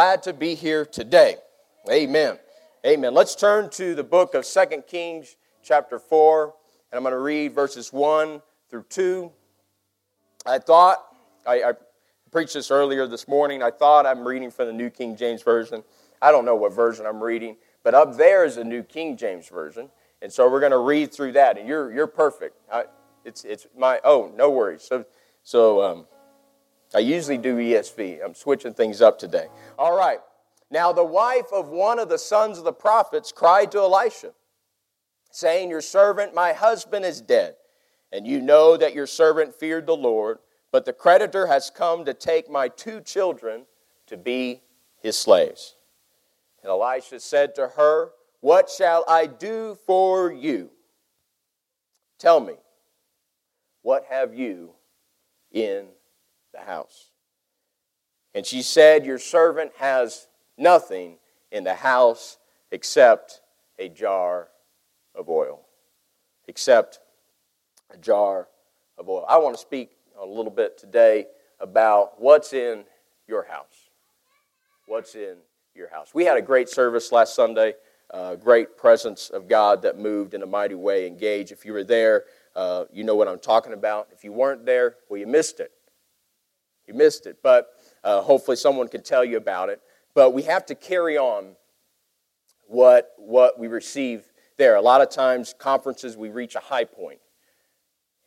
glad 0.00 0.22
to 0.22 0.32
be 0.32 0.54
here 0.54 0.86
today. 0.86 1.36
Amen. 1.90 2.38
Amen. 2.86 3.12
Let's 3.12 3.34
turn 3.34 3.68
to 3.72 3.94
the 3.94 4.02
book 4.02 4.32
of 4.32 4.46
Second 4.46 4.84
Kings, 4.86 5.36
chapter 5.62 5.98
4, 5.98 6.44
and 6.44 6.96
I'm 6.96 7.02
going 7.02 7.12
to 7.12 7.18
read 7.18 7.52
verses 7.54 7.92
1 7.92 8.40
through 8.70 8.86
2. 8.88 9.30
I 10.46 10.58
thought, 10.58 11.04
I, 11.46 11.62
I 11.62 11.72
preached 12.32 12.54
this 12.54 12.70
earlier 12.70 13.06
this 13.06 13.28
morning, 13.28 13.62
I 13.62 13.70
thought 13.70 14.06
I'm 14.06 14.26
reading 14.26 14.50
from 14.50 14.68
the 14.68 14.72
New 14.72 14.88
King 14.88 15.16
James 15.16 15.42
Version. 15.42 15.84
I 16.22 16.32
don't 16.32 16.46
know 16.46 16.56
what 16.56 16.72
version 16.72 17.04
I'm 17.04 17.22
reading, 17.22 17.58
but 17.82 17.92
up 17.92 18.16
there 18.16 18.46
is 18.46 18.56
a 18.56 18.64
New 18.64 18.82
King 18.82 19.18
James 19.18 19.50
Version. 19.50 19.90
And 20.22 20.32
so 20.32 20.50
we're 20.50 20.60
going 20.60 20.72
to 20.72 20.78
read 20.78 21.12
through 21.12 21.32
that, 21.32 21.58
and 21.58 21.68
you're, 21.68 21.92
you're 21.92 22.06
perfect. 22.06 22.56
I, 22.72 22.84
it's, 23.26 23.44
it's 23.44 23.66
my, 23.76 24.00
oh, 24.02 24.32
no 24.34 24.48
worries. 24.48 24.80
So, 24.80 25.04
so 25.42 25.82
um, 25.82 26.06
I 26.94 26.98
usually 26.98 27.38
do 27.38 27.56
ESV. 27.56 28.24
I'm 28.24 28.34
switching 28.34 28.74
things 28.74 29.00
up 29.00 29.18
today. 29.18 29.46
All 29.78 29.96
right. 29.96 30.18
Now, 30.70 30.92
the 30.92 31.04
wife 31.04 31.52
of 31.52 31.68
one 31.68 31.98
of 31.98 32.08
the 32.08 32.18
sons 32.18 32.58
of 32.58 32.64
the 32.64 32.72
prophets 32.72 33.32
cried 33.32 33.72
to 33.72 33.78
Elisha, 33.78 34.32
saying, 35.30 35.70
Your 35.70 35.80
servant, 35.80 36.34
my 36.34 36.52
husband, 36.52 37.04
is 37.04 37.20
dead, 37.20 37.56
and 38.12 38.26
you 38.26 38.40
know 38.40 38.76
that 38.76 38.94
your 38.94 39.06
servant 39.06 39.54
feared 39.54 39.86
the 39.86 39.96
Lord, 39.96 40.38
but 40.72 40.84
the 40.84 40.92
creditor 40.92 41.46
has 41.46 41.70
come 41.70 42.04
to 42.04 42.14
take 42.14 42.50
my 42.50 42.68
two 42.68 43.00
children 43.00 43.66
to 44.06 44.16
be 44.16 44.62
his 45.00 45.16
slaves. 45.16 45.76
And 46.62 46.70
Elisha 46.70 47.20
said 47.20 47.54
to 47.56 47.68
her, 47.68 48.10
What 48.40 48.70
shall 48.70 49.04
I 49.08 49.26
do 49.26 49.76
for 49.86 50.32
you? 50.32 50.70
Tell 52.18 52.40
me, 52.40 52.54
what 53.82 54.04
have 54.10 54.34
you 54.34 54.74
in 55.50 55.86
the 56.52 56.60
house. 56.60 57.10
And 58.34 58.46
she 58.46 58.62
said, 58.62 59.04
Your 59.04 59.18
servant 59.18 59.72
has 59.78 60.28
nothing 60.56 61.16
in 61.50 61.64
the 61.64 61.74
house 61.74 62.38
except 62.70 63.40
a 63.78 63.88
jar 63.88 64.48
of 65.14 65.28
oil. 65.28 65.60
Except 66.46 67.00
a 67.92 67.96
jar 67.96 68.48
of 68.98 69.08
oil. 69.08 69.24
I 69.28 69.38
want 69.38 69.56
to 69.56 69.60
speak 69.60 69.90
a 70.20 70.26
little 70.26 70.50
bit 70.50 70.78
today 70.78 71.26
about 71.58 72.20
what's 72.20 72.52
in 72.52 72.84
your 73.26 73.44
house. 73.44 73.90
What's 74.86 75.14
in 75.14 75.36
your 75.74 75.88
house. 75.88 76.12
We 76.14 76.24
had 76.24 76.36
a 76.36 76.42
great 76.42 76.68
service 76.68 77.12
last 77.12 77.34
Sunday, 77.34 77.74
uh, 78.12 78.34
great 78.36 78.76
presence 78.76 79.30
of 79.30 79.48
God 79.48 79.82
that 79.82 79.98
moved 79.98 80.34
in 80.34 80.42
a 80.42 80.46
mighty 80.46 80.74
way. 80.74 81.06
Engage. 81.06 81.52
If 81.52 81.64
you 81.64 81.72
were 81.72 81.84
there, 81.84 82.24
uh, 82.56 82.84
you 82.92 83.04
know 83.04 83.14
what 83.14 83.28
I'm 83.28 83.38
talking 83.38 83.72
about. 83.72 84.08
If 84.12 84.24
you 84.24 84.32
weren't 84.32 84.66
there, 84.66 84.96
well, 85.08 85.20
you 85.20 85.26
missed 85.26 85.60
it. 85.60 85.70
You 86.90 86.96
missed 86.96 87.26
it, 87.26 87.38
but 87.40 87.68
uh, 88.02 88.20
hopefully 88.20 88.56
someone 88.56 88.88
can 88.88 89.04
tell 89.04 89.24
you 89.24 89.36
about 89.36 89.68
it. 89.68 89.80
But 90.12 90.34
we 90.34 90.42
have 90.42 90.66
to 90.66 90.74
carry 90.74 91.16
on 91.16 91.54
what, 92.66 93.12
what 93.16 93.60
we 93.60 93.68
receive 93.68 94.24
there. 94.56 94.74
A 94.74 94.80
lot 94.80 95.00
of 95.00 95.08
times, 95.08 95.54
conferences, 95.56 96.16
we 96.16 96.30
reach 96.30 96.56
a 96.56 96.60
high 96.60 96.82
point. 96.82 97.20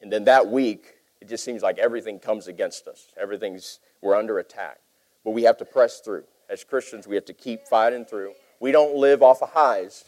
And 0.02 0.10
then 0.10 0.24
that 0.26 0.48
week, 0.48 0.94
it 1.20 1.28
just 1.28 1.44
seems 1.44 1.62
like 1.62 1.78
everything 1.78 2.20
comes 2.20 2.48
against 2.48 2.88
us. 2.88 3.08
Everything's, 3.20 3.82
we're 4.02 4.16
under 4.16 4.40
attack. 4.40 4.80
But 5.26 5.32
we 5.32 5.44
have 5.44 5.58
to 5.58 5.66
press 5.66 6.00
through. 6.00 6.24
As 6.50 6.64
Christians, 6.64 7.06
we 7.06 7.16
have 7.16 7.26
to 7.26 7.34
keep 7.34 7.68
fighting 7.68 8.06
through. 8.06 8.32
We 8.62 8.72
don't 8.72 8.96
live 8.96 9.22
off 9.22 9.42
of 9.42 9.50
highs. 9.50 10.06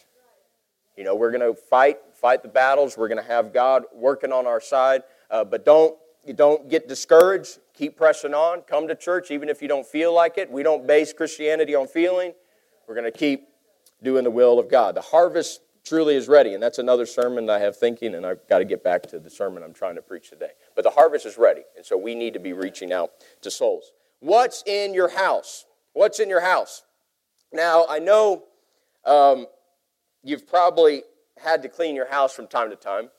You 0.96 1.04
know, 1.04 1.14
we're 1.14 1.32
going 1.32 1.54
to 1.54 1.60
fight, 1.62 1.98
fight 2.14 2.42
the 2.42 2.48
battles. 2.48 2.98
We're 2.98 3.10
going 3.10 3.22
to 3.22 3.28
have 3.28 3.52
God 3.52 3.84
working 3.94 4.32
on 4.32 4.48
our 4.48 4.62
side. 4.62 5.04
Uh, 5.30 5.44
but 5.44 5.66
don't 5.66 5.98
you 6.26 6.34
don't 6.34 6.70
get 6.70 6.88
discouraged. 6.88 7.60
Keep 7.74 7.98
pressing 7.98 8.34
on. 8.34 8.62
Come 8.62 8.88
to 8.88 8.96
church 8.96 9.32
even 9.32 9.50
if 9.50 9.62
you 9.62 9.68
don't 9.68 9.86
feel 9.86 10.14
like 10.14 10.38
it. 10.38 10.50
We 10.50 10.64
don't 10.64 10.88
base 10.88 11.14
Christianity 11.14 11.76
on 11.76 11.88
feeling. 11.88 12.34
We're 12.88 12.96
going 12.96 13.12
to 13.12 13.18
keep 13.18 13.48
doing 14.04 14.24
the 14.24 14.32
will 14.32 14.60
of 14.60 14.70
God. 14.70 14.96
The 14.96 15.02
harvest 15.02 15.62
truly 15.86 16.16
is 16.16 16.28
ready, 16.28 16.54
and 16.54 16.62
that's 16.62 16.80
another 16.80 17.06
sermon 17.06 17.50
I 17.50 17.60
have 17.60 17.78
thinking, 17.78 18.16
and 18.16 18.26
I've 18.26 18.48
got 18.48 18.60
to 18.60 18.66
get 18.66 18.84
back 18.84 19.04
to 19.08 19.20
the 19.20 19.30
sermon 19.30 19.64
I'm 19.64 19.74
trying 19.74 19.96
to 19.96 20.02
preach 20.02 20.30
today. 20.30 20.52
But 20.76 20.84
the 20.84 20.90
harvest 20.90 21.26
is 21.26 21.38
ready, 21.38 21.62
and 21.78 21.86
so 21.86 21.98
we 21.98 22.16
need 22.16 22.34
to 22.34 22.40
be 22.40 22.54
reaching 22.54 22.92
out 22.92 23.12
to 23.42 23.52
souls. 23.52 23.92
What's 24.20 24.64
in 24.66 24.94
your 24.94 25.10
house? 25.10 25.66
What's 25.94 26.20
in 26.20 26.28
your 26.28 26.42
house? 26.42 26.84
Now, 27.54 27.86
I 27.88 28.00
know 28.00 28.44
um, 29.06 29.46
you've 30.24 30.48
probably 30.48 31.04
had 31.38 31.62
to 31.62 31.70
clean 31.70 31.96
your 31.96 32.10
house 32.10 32.34
from 32.34 32.48
time 32.48 32.72
to 32.72 32.76
time, 32.76 33.10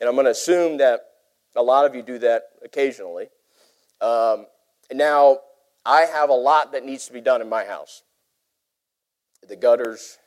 and 0.00 0.08
I'm 0.08 0.16
going 0.16 0.26
to 0.26 0.32
assume 0.32 0.78
that 0.78 1.00
a 1.56 1.62
lot 1.62 1.84
of 1.84 1.94
you 1.94 2.02
do 2.02 2.18
that 2.18 2.50
occasionally. 2.64 3.28
Um, 4.00 4.46
now, 4.92 5.38
I 5.84 6.02
have 6.02 6.30
a 6.30 6.34
lot 6.34 6.72
that 6.72 6.84
needs 6.84 7.06
to 7.06 7.12
be 7.12 7.20
done 7.20 7.40
in 7.40 7.48
my 7.48 7.64
house. 7.64 8.02
The 9.48 9.56
gutters, 9.56 10.18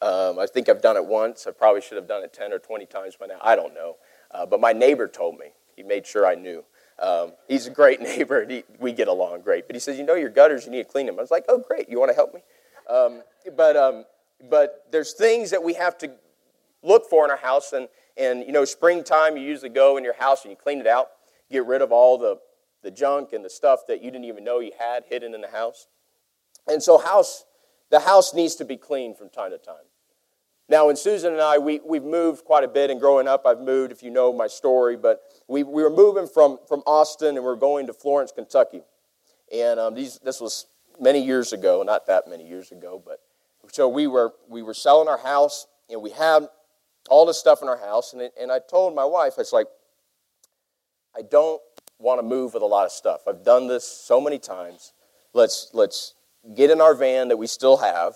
um, 0.00 0.38
I 0.38 0.46
think 0.46 0.68
I've 0.68 0.82
done 0.82 0.96
it 0.96 1.04
once. 1.04 1.46
I 1.46 1.50
probably 1.50 1.80
should 1.80 1.96
have 1.96 2.08
done 2.08 2.22
it 2.22 2.32
10 2.32 2.52
or 2.52 2.58
20 2.58 2.86
times 2.86 3.16
by 3.16 3.26
now. 3.26 3.38
I 3.42 3.54
don't 3.54 3.74
know. 3.74 3.96
Uh, 4.30 4.46
but 4.46 4.60
my 4.60 4.72
neighbor 4.72 5.06
told 5.08 5.38
me. 5.38 5.46
He 5.76 5.82
made 5.82 6.06
sure 6.06 6.26
I 6.26 6.34
knew. 6.34 6.64
Um, 6.98 7.32
he's 7.48 7.66
a 7.66 7.70
great 7.70 8.00
neighbor. 8.00 8.46
He, 8.48 8.64
we 8.78 8.92
get 8.92 9.08
along 9.08 9.42
great. 9.42 9.66
But 9.66 9.76
he 9.76 9.80
says, 9.80 9.98
You 9.98 10.04
know, 10.04 10.14
your 10.14 10.30
gutters, 10.30 10.64
you 10.64 10.72
need 10.72 10.84
to 10.84 10.88
clean 10.88 11.06
them. 11.06 11.18
I 11.18 11.22
was 11.22 11.30
like, 11.30 11.44
Oh, 11.48 11.58
great. 11.58 11.88
You 11.88 11.98
want 11.98 12.10
to 12.10 12.14
help 12.14 12.34
me? 12.34 12.40
Um, 12.90 13.22
but, 13.56 13.76
um, 13.76 14.04
but 14.50 14.86
there's 14.90 15.12
things 15.12 15.50
that 15.50 15.62
we 15.62 15.74
have 15.74 15.98
to 15.98 16.10
look 16.82 17.08
for 17.08 17.24
in 17.24 17.30
our 17.30 17.36
house. 17.36 17.72
And, 17.72 17.88
and, 18.16 18.44
you 18.44 18.52
know, 18.52 18.64
springtime, 18.64 19.36
you 19.36 19.42
usually 19.42 19.70
go 19.70 19.96
in 19.96 20.04
your 20.04 20.14
house 20.14 20.44
and 20.44 20.50
you 20.50 20.56
clean 20.56 20.80
it 20.80 20.86
out, 20.86 21.08
get 21.50 21.64
rid 21.66 21.82
of 21.82 21.92
all 21.92 22.18
the, 22.18 22.38
the 22.82 22.90
junk 22.90 23.32
and 23.32 23.44
the 23.44 23.50
stuff 23.50 23.80
that 23.88 24.02
you 24.02 24.10
didn't 24.10 24.24
even 24.24 24.44
know 24.44 24.60
you 24.60 24.72
had 24.78 25.04
hidden 25.08 25.34
in 25.34 25.40
the 25.40 25.48
house. 25.48 25.88
And 26.66 26.82
so, 26.82 26.98
house, 26.98 27.44
the 27.90 28.00
house 28.00 28.34
needs 28.34 28.54
to 28.56 28.64
be 28.64 28.76
cleaned 28.76 29.16
from 29.16 29.30
time 29.30 29.50
to 29.50 29.58
time. 29.58 29.84
Now, 30.68 30.86
when 30.86 30.96
Susan 30.96 31.32
and 31.32 31.42
I, 31.42 31.58
we, 31.58 31.80
we've 31.84 32.04
moved 32.04 32.44
quite 32.44 32.64
a 32.64 32.68
bit, 32.68 32.88
and 32.88 32.98
growing 33.00 33.28
up, 33.28 33.46
I've 33.46 33.60
moved, 33.60 33.92
if 33.92 34.02
you 34.02 34.10
know 34.10 34.32
my 34.32 34.46
story, 34.46 34.96
but 34.96 35.20
we, 35.48 35.62
we 35.62 35.82
were 35.82 35.90
moving 35.90 36.26
from, 36.26 36.58
from 36.68 36.82
Austin 36.86 37.36
and 37.36 37.44
we 37.44 37.50
are 37.50 37.56
going 37.56 37.86
to 37.88 37.92
Florence, 37.92 38.32
Kentucky. 38.32 38.82
And 39.52 39.78
um, 39.78 39.94
these, 39.94 40.18
this 40.20 40.40
was 40.40 40.66
many 41.00 41.22
years 41.22 41.52
ago, 41.52 41.82
not 41.82 42.06
that 42.06 42.28
many 42.28 42.46
years 42.46 42.72
ago, 42.72 43.02
but 43.04 43.20
so 43.70 43.88
we 43.88 44.06
were, 44.06 44.32
we 44.48 44.62
were 44.62 44.74
selling 44.74 45.08
our 45.08 45.18
house, 45.18 45.66
and 45.90 46.00
we 46.00 46.10
had 46.10 46.48
all 47.08 47.26
this 47.26 47.38
stuff 47.38 47.62
in 47.62 47.68
our 47.68 47.78
house. 47.78 48.12
And, 48.12 48.22
it, 48.22 48.34
and 48.40 48.50
I 48.50 48.58
told 48.58 48.94
my 48.94 49.04
wife, 49.04 49.34
it's 49.38 49.52
like, 49.52 49.66
I 51.16 51.22
don't 51.22 51.60
want 51.98 52.20
to 52.20 52.22
move 52.22 52.54
with 52.54 52.62
a 52.62 52.66
lot 52.66 52.86
of 52.86 52.92
stuff. 52.92 53.22
I've 53.28 53.44
done 53.44 53.68
this 53.68 53.84
so 53.84 54.20
many 54.20 54.38
times. 54.38 54.92
Let's, 55.34 55.70
let's 55.72 56.14
get 56.54 56.70
in 56.70 56.80
our 56.80 56.94
van 56.94 57.28
that 57.28 57.36
we 57.36 57.46
still 57.46 57.78
have. 57.78 58.14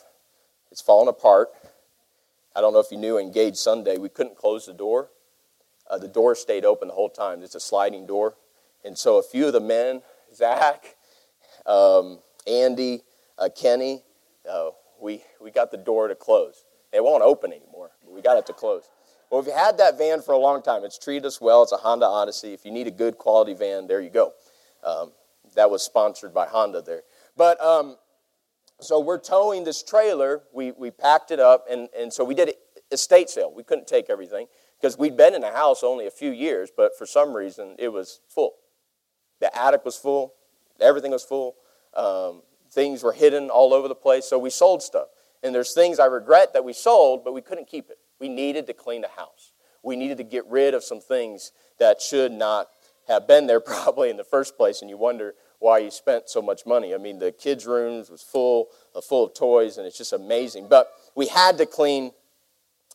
It's 0.70 0.80
falling 0.80 1.08
apart. 1.08 1.48
I 2.54 2.60
don't 2.60 2.72
know 2.72 2.80
if 2.80 2.90
you 2.90 2.96
knew, 2.96 3.18
Engage 3.18 3.56
Sunday, 3.56 3.98
we 3.98 4.08
couldn't 4.08 4.36
close 4.36 4.66
the 4.66 4.72
door. 4.72 5.10
Uh, 5.88 5.98
the 5.98 6.08
door 6.08 6.34
stayed 6.34 6.64
open 6.64 6.88
the 6.88 6.94
whole 6.94 7.10
time. 7.10 7.42
It's 7.42 7.54
a 7.54 7.60
sliding 7.60 8.06
door. 8.06 8.34
And 8.84 8.96
so 8.96 9.18
a 9.18 9.22
few 9.22 9.46
of 9.46 9.52
the 9.52 9.60
men, 9.60 10.02
Zach, 10.34 10.96
um, 11.66 12.18
Andy, 12.46 13.02
uh, 13.38 13.48
Kenny, 13.54 14.02
uh, 14.50 14.70
we, 15.00 15.22
we 15.40 15.50
got 15.50 15.70
the 15.70 15.76
door 15.76 16.08
to 16.08 16.14
close. 16.14 16.64
It 16.92 17.04
won't 17.04 17.22
open 17.22 17.52
anymore. 17.52 17.90
We 18.08 18.20
got 18.22 18.38
it 18.38 18.46
to 18.46 18.52
close. 18.52 18.84
Well, 19.30 19.40
if 19.40 19.46
you 19.46 19.52
had 19.52 19.78
that 19.78 19.98
van 19.98 20.22
for 20.22 20.32
a 20.32 20.38
long 20.38 20.62
time, 20.62 20.84
it's 20.84 20.98
treated 20.98 21.26
us 21.26 21.40
well. 21.40 21.62
It's 21.62 21.72
a 21.72 21.76
Honda 21.76 22.06
Odyssey. 22.06 22.52
If 22.52 22.64
you 22.64 22.70
need 22.70 22.86
a 22.86 22.92
good 22.92 23.18
quality 23.18 23.54
van, 23.54 23.86
there 23.86 24.00
you 24.00 24.10
go. 24.10 24.32
Um, 24.84 25.12
that 25.56 25.70
was 25.70 25.82
sponsored 25.82 26.32
by 26.32 26.46
Honda 26.46 26.82
there. 26.82 27.02
But 27.36 27.60
um, 27.60 27.96
so 28.80 29.00
we're 29.00 29.18
towing 29.18 29.64
this 29.64 29.82
trailer. 29.82 30.42
We, 30.52 30.72
we 30.72 30.90
packed 30.90 31.30
it 31.30 31.40
up, 31.40 31.66
and, 31.70 31.88
and 31.98 32.12
so 32.12 32.24
we 32.24 32.34
did 32.34 32.48
an 32.48 32.54
estate 32.92 33.30
sale. 33.30 33.52
We 33.54 33.64
couldn't 33.64 33.86
take 33.86 34.08
everything 34.08 34.46
because 34.80 34.98
we'd 34.98 35.16
been 35.16 35.34
in 35.34 35.40
the 35.40 35.50
house 35.50 35.82
only 35.82 36.06
a 36.06 36.10
few 36.10 36.30
years, 36.30 36.70
but 36.74 36.96
for 36.96 37.06
some 37.06 37.34
reason 37.34 37.74
it 37.78 37.88
was 37.88 38.20
full. 38.28 38.54
The 39.40 39.56
attic 39.58 39.84
was 39.84 39.96
full, 39.96 40.34
everything 40.80 41.10
was 41.10 41.24
full. 41.24 41.56
Um, 41.94 42.42
things 42.70 43.02
were 43.02 43.12
hidden 43.12 43.48
all 43.50 43.72
over 43.72 43.88
the 43.88 43.94
place, 43.94 44.26
so 44.26 44.38
we 44.38 44.50
sold 44.50 44.82
stuff. 44.82 45.08
And 45.42 45.54
there's 45.54 45.74
things 45.74 45.98
I 45.98 46.06
regret 46.06 46.52
that 46.52 46.64
we 46.64 46.72
sold, 46.72 47.24
but 47.24 47.32
we 47.32 47.40
couldn't 47.40 47.68
keep 47.68 47.90
it. 47.90 47.98
We 48.20 48.28
needed 48.28 48.66
to 48.66 48.72
clean 48.72 49.02
the 49.02 49.08
house. 49.08 49.52
We 49.82 49.96
needed 49.96 50.18
to 50.18 50.24
get 50.24 50.46
rid 50.46 50.74
of 50.74 50.82
some 50.82 51.00
things 51.00 51.52
that 51.78 52.00
should 52.00 52.32
not 52.32 52.68
have 53.08 53.28
been 53.28 53.46
there 53.46 53.60
probably 53.74 54.10
in 54.10 54.16
the 54.16 54.24
first 54.24 54.56
place, 54.56 54.80
and 54.80 54.90
you 54.90 54.96
wonder 54.96 55.34
why 55.58 55.78
you 55.78 55.90
spent 55.90 56.28
so 56.28 56.42
much 56.42 56.66
money. 56.66 56.94
I 56.94 56.98
mean, 56.98 57.18
the 57.18 57.32
kids' 57.32 57.66
rooms 57.66 58.10
was 58.10 58.22
full, 58.22 58.68
uh, 58.94 59.00
full 59.00 59.24
of 59.24 59.34
toys, 59.34 59.78
and 59.78 59.86
it's 59.86 59.98
just 59.98 60.12
amazing. 60.12 60.68
But 60.68 60.90
we 61.14 61.28
had 61.28 61.58
to 61.58 61.66
clean 61.66 62.12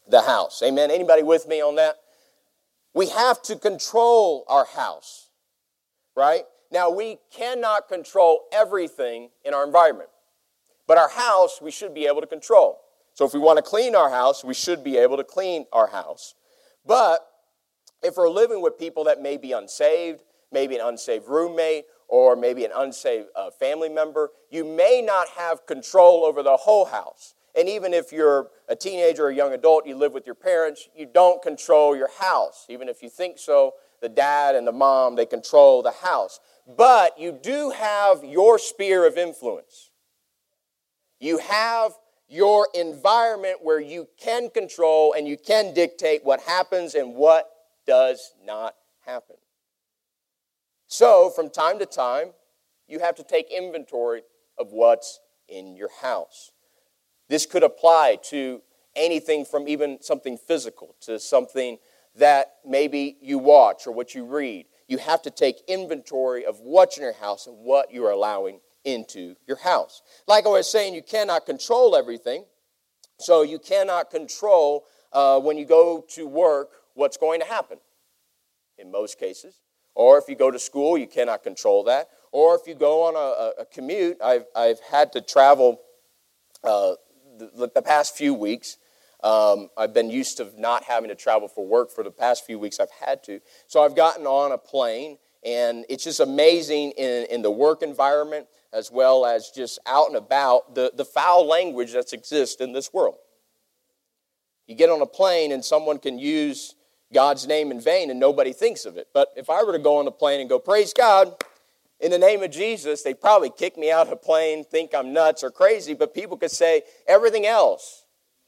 the 0.07 0.21
house. 0.21 0.62
Amen. 0.63 0.91
Anybody 0.91 1.23
with 1.23 1.47
me 1.47 1.62
on 1.62 1.75
that? 1.75 1.97
We 2.94 3.07
have 3.07 3.41
to 3.44 3.56
control 3.56 4.44
our 4.47 4.65
house, 4.65 5.29
right? 6.15 6.44
Now, 6.71 6.89
we 6.89 7.19
cannot 7.31 7.88
control 7.88 8.41
everything 8.51 9.29
in 9.45 9.53
our 9.53 9.65
environment. 9.65 10.09
But 10.88 10.97
our 10.97 11.09
house, 11.09 11.62
we 11.62 11.71
should 11.71 11.94
be 11.94 12.06
able 12.06 12.21
to 12.21 12.27
control. 12.27 12.81
So 13.21 13.27
if 13.27 13.35
we 13.35 13.39
want 13.39 13.57
to 13.57 13.62
clean 13.62 13.94
our 13.94 14.09
house, 14.09 14.44
we 14.44 14.56
should 14.56 14.83
be 14.83 14.97
able 14.97 15.15
to 15.18 15.23
clean 15.23 15.68
our 15.71 15.85
house. 15.85 16.33
But 16.88 17.19
if 18.01 18.18
we're 18.18 18.31
living 18.31 18.63
with 18.63 18.79
people 18.79 19.03
that 19.03 19.21
may 19.21 19.38
be 19.38 19.51
unsaved, 19.51 20.23
maybe 20.51 20.73
an 20.73 20.81
unsaved 20.83 21.27
roommate, 21.27 21.85
or 22.07 22.35
maybe 22.35 22.65
an 22.65 22.71
unsaved 22.75 23.27
uh, 23.35 23.51
family 23.51 23.89
member, 23.89 24.31
you 24.50 24.65
may 24.65 25.03
not 25.06 25.27
have 25.38 25.68
control 25.68 26.25
over 26.25 26.41
the 26.41 26.57
whole 26.57 26.85
house. 26.85 27.35
And 27.56 27.69
even 27.69 27.94
if 27.94 28.12
you're 28.12 28.50
a 28.68 28.75
teenager 28.75 29.25
or 29.25 29.29
a 29.29 29.35
young 29.35 29.53
adult, 29.53 29.85
you 29.85 29.95
live 29.95 30.13
with 30.13 30.25
your 30.25 30.33
parents, 30.33 30.89
you 30.95 31.06
don't 31.06 31.44
control 31.44 31.95
your 31.95 32.09
house. 32.18 32.65
Even 32.69 32.89
if 32.89 33.03
you 33.03 33.09
think 33.12 33.38
so, 33.38 33.75
the 34.01 34.09
dad 34.09 34.56
and 34.56 34.65
the 34.65 34.71
mom, 34.71 35.15
they 35.15 35.27
control 35.27 35.83
the 35.83 35.91
house. 35.91 36.39
But 36.75 37.19
you 37.19 37.33
do 37.33 37.69
have 37.69 38.23
your 38.23 38.57
sphere 38.57 39.06
of 39.06 39.15
influence. 39.15 39.91
You 41.19 41.38
have 41.38 41.91
your 42.31 42.69
environment 42.74 43.57
where 43.62 43.81
you 43.81 44.07
can 44.18 44.50
control 44.50 45.13
and 45.13 45.28
you 45.28 45.38
can 45.38 45.74
dictate 45.74 46.24
what 46.24 46.39
happens 46.39 46.95
and 46.95 47.13
what 47.13 47.50
does 47.86 48.33
not 48.45 48.74
happen. 49.06 49.36
So, 50.88 51.30
from 51.30 51.50
time 51.50 51.78
to 51.80 51.86
time, 51.86 52.30
you 52.88 53.00
have 53.00 53.16
to 53.16 53.24
take 53.24 53.51
inventory 53.51 54.22
of 54.57 54.72
what's 54.72 55.19
in 55.50 55.75
your 55.75 55.89
house. 56.01 56.51
This 57.28 57.45
could 57.45 57.63
apply 57.63 58.19
to 58.30 58.62
anything 58.95 59.44
from 59.44 59.68
even 59.68 59.98
something 60.01 60.38
physical 60.38 60.95
to 61.01 61.19
something 61.19 61.80
that 62.16 62.54
maybe 62.66 63.18
you 63.22 63.39
watch 63.39 63.88
or 63.88 63.92
what 63.92 64.16
you 64.16 64.25
read. 64.25 64.68
You 64.88 65.00
have 65.00 65.22
to 65.24 65.31
take 65.31 65.57
inventory 65.68 66.45
of 66.45 66.60
what's 66.62 66.98
in 66.98 67.04
your 67.04 67.13
house 67.13 67.48
and 67.48 67.57
what 67.57 67.94
you 67.94 68.06
are 68.06 68.12
allowing 68.12 68.62
into 68.83 69.36
your 69.48 69.57
house. 69.57 70.01
Like 70.28 70.45
I 70.45 70.50
was 70.50 70.72
saying, 70.72 70.94
you 70.94 71.04
cannot 71.04 71.45
control 71.45 71.95
everything. 71.95 72.45
So 73.19 73.44
you 73.44 73.60
cannot 73.60 74.10
control 74.10 74.86
uh, 75.13 75.39
when 75.39 75.57
you 75.57 75.66
go 75.66 76.04
to 76.10 76.28
work 76.28 76.72
what's 76.94 77.18
going 77.18 77.39
to 77.39 77.45
happen 77.45 77.78
in 78.78 78.92
most 78.92 79.19
cases. 79.19 79.60
Or 79.94 80.18
if 80.18 80.25
you 80.28 80.36
go 80.36 80.50
to 80.50 80.60
school, 80.60 80.98
you 80.98 81.07
cannot 81.07 81.44
control 81.44 81.83
that. 81.86 82.10
Or 82.31 82.56
if 82.56 82.66
you 82.66 82.75
go 82.75 83.04
on 83.04 83.16
a, 83.16 83.62
a 83.62 83.66
commute, 83.66 84.18
I've, 84.24 84.45
I've 84.56 84.80
had 84.80 85.12
to 85.13 85.22
travel 85.22 85.81
uh, 86.63 86.94
the, 87.38 87.69
the, 87.74 87.81
past 87.81 88.16
few 88.16 88.33
weeks. 88.33 88.78
Um, 89.24 89.69
I've 89.78 89.94
been 89.94 90.10
used 90.10 90.38
to 90.38 90.50
not 90.57 90.83
having 90.83 91.10
to 91.10 91.16
travel 91.16 91.48
for 91.48 91.66
work 91.66 91.92
for 91.92 92.04
the 92.04 92.12
past 92.12 92.45
few 92.45 92.57
weeks. 92.57 92.80
I've 92.80 92.92
had 93.06 93.24
to. 93.24 93.42
So 93.68 93.83
I've 93.83 93.95
gotten 93.95 94.25
on 94.25 94.51
a 94.51 94.57
plane, 94.57 95.18
and 95.44 95.86
it's 95.89 96.04
just 96.04 96.19
amazing 96.19 96.92
in, 96.92 97.25
in 97.30 97.42
the 97.42 97.51
work 97.51 97.83
environment 97.83 98.48
as 98.73 98.91
well 98.91 99.25
as 99.25 99.50
just 99.50 99.79
out 99.85 100.07
and 100.07 100.15
about 100.15 100.75
the, 100.75 100.91
the 100.95 101.06
foul 101.06 101.45
language 101.45 101.94
that 101.94 102.13
exists 102.13 102.62
in 102.62 102.73
this 102.73 102.94
world. 102.94 103.18
You 104.68 104.75
get 104.75 104.89
on 104.89 105.01
a 105.01 105.06
plane, 105.06 105.51
and 105.51 105.63
someone 105.63 106.00
can 106.00 106.18
use 106.18 106.75
God's 107.13 107.45
name 107.45 107.71
in 107.71 107.81
vain 107.81 108.09
and 108.09 108.19
nobody 108.19 108.53
thinks 108.53 108.85
of 108.85 108.97
it. 108.97 109.07
But 109.13 109.29
if 109.35 109.50
I 109.50 109.63
were 109.63 109.73
to 109.73 109.79
go 109.79 109.97
on 109.97 110.06
the 110.06 110.12
plane 110.12 110.39
and 110.39 110.50
go, 110.50 110.59
Praise 110.59 110.94
God, 110.94 111.35
in 112.00 112.12
the 112.12 112.18
name 112.18 112.41
of 112.41 112.51
Jesus, 112.51 113.03
they'd 113.03 113.19
probably 113.19 113.50
kick 113.50 113.77
me 113.77 113.91
out 113.91 114.07
of 114.07 114.21
plane, 114.21 114.63
think 114.63 114.95
I'm 114.95 115.13
nuts 115.13 115.44
or 115.44 115.51
crazy, 115.51 115.94
but 115.94 116.13
people 116.13 116.38
could 116.38 116.51
say 116.51 116.83
everything 117.07 117.45
else, 117.45 118.06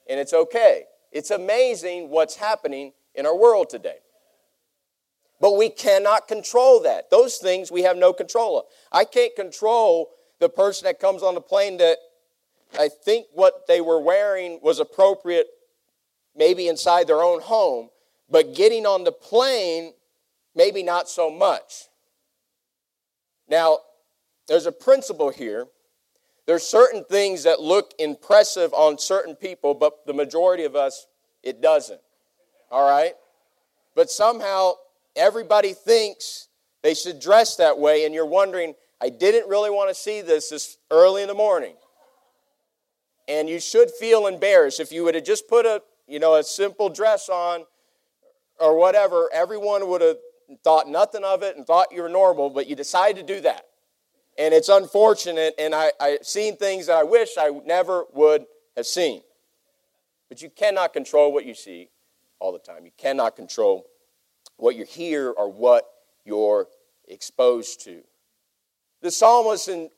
and 0.10 0.20
it's 0.20 0.34
okay. 0.34 0.86
It's 1.12 1.30
amazing 1.30 2.10
what's 2.10 2.36
happening 2.36 2.94
in 3.14 3.26
our 3.26 3.38
world 3.38 3.70
today. 3.70 3.98
But 5.40 5.58
we 5.58 5.70
cannot 5.70 6.28
control 6.28 6.82
that. 6.82 7.10
Those 7.10 7.38
things 7.38 7.72
we 7.72 7.84
have 7.84 7.98
no 7.98 8.14
control 8.14 8.60
of. 8.60 8.66
I 8.92 9.04
can't 9.04 9.36
control 9.36 10.10
the 10.40 10.50
person 10.50 10.86
that 10.86 11.00
comes 11.00 11.24
on 11.24 11.36
the 11.36 11.42
plane 11.42 11.78
that 11.78 11.98
I 12.78 12.90
think 12.90 13.28
what 13.34 13.68
they 13.68 13.82
were 13.82 14.00
wearing 14.00 14.60
was 14.62 14.80
appropriate, 14.80 15.48
maybe 16.36 16.68
inside 16.68 17.08
their 17.08 17.22
own 17.22 17.42
home, 17.42 17.90
but 18.30 18.56
getting 18.56 18.86
on 18.86 19.04
the 19.04 19.12
plane, 19.12 19.94
maybe 20.56 20.82
not 20.82 21.08
so 21.08 21.30
much. 21.30 21.88
Now, 23.48 23.80
there's 24.48 24.66
a 24.66 24.72
principle 24.72 25.30
here. 25.30 25.68
There's 26.46 26.64
certain 26.64 27.06
things 27.06 27.44
that 27.44 27.62
look 27.62 27.94
impressive 28.00 28.74
on 28.74 28.98
certain 28.98 29.36
people, 29.36 29.74
but 29.74 30.06
the 30.06 30.14
majority 30.14 30.64
of 30.64 30.76
us, 30.76 31.08
it 31.42 31.62
doesn't. 31.62 32.02
All 32.72 32.90
right? 32.90 33.14
But 33.96 34.10
somehow 34.10 34.74
everybody 35.16 35.74
thinks 35.74 36.48
they 36.82 36.94
should 36.94 37.20
dress 37.20 37.56
that 37.58 37.78
way, 37.80 38.06
and 38.06 38.14
you're 38.14 38.26
wondering, 38.26 38.76
I 39.02 39.10
didn't 39.10 39.50
really 39.50 39.70
want 39.70 39.90
to 39.90 39.96
see 39.96 40.22
this 40.22 40.50
this 40.50 40.78
early 40.92 41.22
in 41.22 41.28
the 41.28 41.34
morning. 41.34 41.76
And 43.28 43.50
you 43.50 43.60
should 43.60 43.90
feel 43.92 44.28
embarrassed 44.28 44.80
if 44.80 44.92
you 44.92 45.04
would 45.06 45.16
have 45.16 45.24
just 45.24 45.48
put 45.48 45.66
a, 45.66 45.82
you 46.08 46.20
know, 46.20 46.36
a 46.36 46.44
simple 46.44 46.90
dress 46.90 47.30
on 47.30 47.66
or 48.60 48.78
whatever, 48.78 49.30
everyone 49.34 49.88
would 49.90 50.02
have 50.02 50.18
thought 50.64 50.88
nothing 50.88 51.24
of 51.24 51.42
it 51.42 51.56
and 51.58 51.66
thought 51.66 51.88
you 51.92 52.02
were 52.02 52.10
normal, 52.10 52.50
but 52.50 52.68
you 52.68 52.76
decided 52.76 53.26
to 53.26 53.34
do 53.36 53.42
that. 53.42 53.66
And 54.38 54.54
it's 54.54 54.70
unfortunate, 54.70 55.54
and 55.60 55.76
I, 55.76 55.92
I've 56.00 56.26
seen 56.26 56.58
things 56.58 56.88
that 56.88 56.98
I 56.98 57.04
wish 57.04 57.32
I 57.38 57.50
never 57.66 58.06
would 58.14 58.46
have 58.76 58.88
seen. 58.88 59.22
But 60.28 60.42
you 60.42 60.50
cannot 60.50 60.94
control 60.94 61.32
what 61.32 61.46
you 61.46 61.54
see 61.54 61.90
all 62.40 62.52
the 62.52 62.60
time. 62.60 62.86
You 62.86 62.92
cannot 62.98 63.36
control 63.36 63.86
what 64.58 64.76
you 64.76 64.86
hear 64.86 65.30
or 65.30 65.52
what 65.52 65.86
you're 66.26 66.68
exposed 67.08 67.84
to. 67.86 68.02
The 69.02 69.12
psalmist 69.12 69.68
in 69.68 69.90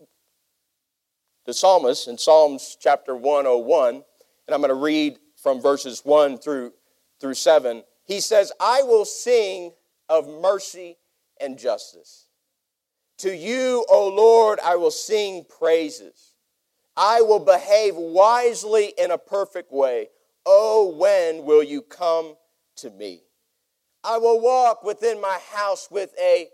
the 1.46 1.54
psalmist 1.54 2.08
in 2.08 2.18
Psalms 2.18 2.76
chapter 2.80 3.16
101, 3.16 3.96
and 3.96 4.04
I'm 4.50 4.62
going 4.62 4.70
to 4.70 4.74
read 4.74 5.20
from 5.36 5.62
verses 5.62 6.02
1 6.04 6.40
through 6.40 6.74
through 7.20 7.36
7 7.36 7.84
he 8.06 8.22
says, 8.22 8.52
I 8.60 8.84
will 8.84 9.06
sing 9.06 9.74
of 10.08 10.28
mercy 10.28 10.98
and 11.42 11.58
justice. 11.58 12.28
To 13.20 13.36
you, 13.36 13.86
O 13.90 14.08
Lord, 14.08 14.60
I 14.64 14.76
will 14.76 14.92
sing 14.92 15.46
praises. 15.58 16.36
I 16.96 17.22
will 17.22 17.40
behave 17.40 17.96
wisely 17.96 18.94
in 18.98 19.12
a 19.12 19.18
perfect 19.18 19.72
way. 19.72 20.10
Oh, 20.46 20.96
when 20.96 21.44
will 21.46 21.64
you 21.64 21.82
come 21.82 22.36
to 22.78 22.90
me? 22.92 23.24
I 24.06 24.18
will 24.18 24.40
walk 24.40 24.84
within 24.84 25.20
my 25.20 25.40
house 25.52 25.90
with 25.90 26.14
a 26.22 26.50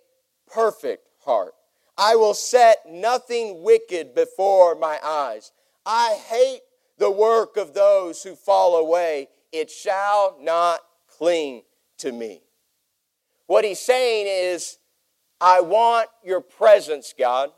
perfect 0.52 1.08
heart. 1.26 1.54
I 1.98 2.16
will 2.16 2.34
set 2.34 2.78
nothing 2.90 3.62
wicked 3.64 4.16
before 4.16 4.76
my 4.76 5.00
eyes. 5.04 5.52
I 5.86 6.18
hate 6.28 6.62
the 6.98 7.12
work 7.12 7.58
of 7.58 7.74
those 7.74 8.24
who 8.24 8.36
fall 8.36 8.78
away. 8.78 9.28
It 9.52 9.70
shall 9.70 10.38
not 10.40 10.80
cling 11.08 11.64
to 11.98 12.12
me. 12.12 12.42
What 13.48 13.66
he's 13.66 13.80
saying 13.80 14.28
is, 14.28 14.78
I 15.42 15.60
want 15.60 16.08
your 16.24 16.40
presence, 16.40 17.14
God. 17.18 17.50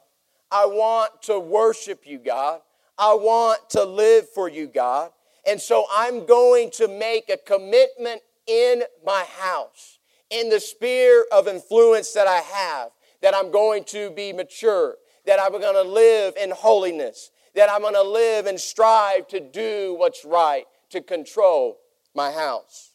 I 0.49 0.65
want 0.65 1.21
to 1.23 1.39
worship 1.39 2.07
you, 2.07 2.17
God. 2.17 2.61
I 2.97 3.13
want 3.13 3.69
to 3.71 3.83
live 3.83 4.29
for 4.29 4.49
you, 4.49 4.67
God. 4.67 5.11
And 5.45 5.61
so 5.61 5.85
I'm 5.93 6.25
going 6.25 6.71
to 6.71 6.87
make 6.87 7.29
a 7.29 7.37
commitment 7.37 8.21
in 8.47 8.83
my 9.05 9.25
house, 9.39 9.99
in 10.29 10.49
the 10.49 10.59
sphere 10.59 11.25
of 11.31 11.47
influence 11.47 12.13
that 12.13 12.27
I 12.27 12.37
have, 12.39 12.89
that 13.21 13.35
I'm 13.35 13.51
going 13.51 13.83
to 13.85 14.11
be 14.11 14.33
mature, 14.33 14.95
that 15.25 15.39
I'm 15.41 15.51
going 15.51 15.75
to 15.75 15.89
live 15.89 16.35
in 16.41 16.51
holiness, 16.51 17.31
that 17.55 17.69
I'm 17.71 17.81
going 17.81 17.93
to 17.93 18.03
live 18.03 18.45
and 18.45 18.59
strive 18.59 19.27
to 19.29 19.39
do 19.39 19.95
what's 19.97 20.25
right, 20.25 20.65
to 20.89 21.01
control 21.01 21.79
my 22.15 22.31
house. 22.31 22.93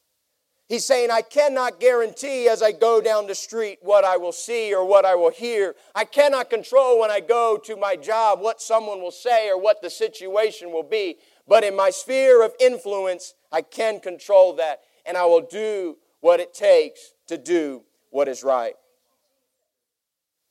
He's 0.69 0.85
saying, 0.85 1.11
I 1.11 1.23
cannot 1.23 1.81
guarantee 1.81 2.47
as 2.47 2.63
I 2.63 2.73
go 2.73 3.01
down 3.01 3.27
the 3.27 3.35
street 3.35 3.79
what 3.81 4.05
I 4.05 4.19
will 4.19 4.33
see 4.33 4.75
or 4.75 4.85
what 4.85 5.07
I 5.07 5.15
will 5.15 5.31
hear. 5.31 5.75
I 5.95 6.05
cannot 6.05 6.51
control 6.51 7.01
when 7.01 7.11
I 7.11 7.21
go 7.21 7.59
to 7.65 7.75
my 7.75 7.97
job 7.97 8.41
what 8.43 8.61
someone 8.61 9.01
will 9.01 9.11
say 9.11 9.49
or 9.49 9.59
what 9.59 9.81
the 9.81 9.89
situation 9.89 10.71
will 10.71 10.83
be. 10.83 11.17
But 11.47 11.65
in 11.65 11.75
my 11.75 11.89
sphere 11.89 12.45
of 12.45 12.53
influence, 12.61 13.33
I 13.51 13.63
can 13.63 13.99
control 13.99 14.53
that 14.57 14.81
and 15.09 15.17
I 15.17 15.25
will 15.25 15.41
do 15.41 15.97
what 16.21 16.39
it 16.39 16.55
takes 16.55 17.15
to 17.27 17.39
do 17.39 17.83
what 18.11 18.29
is 18.29 18.45
right. 18.45 18.75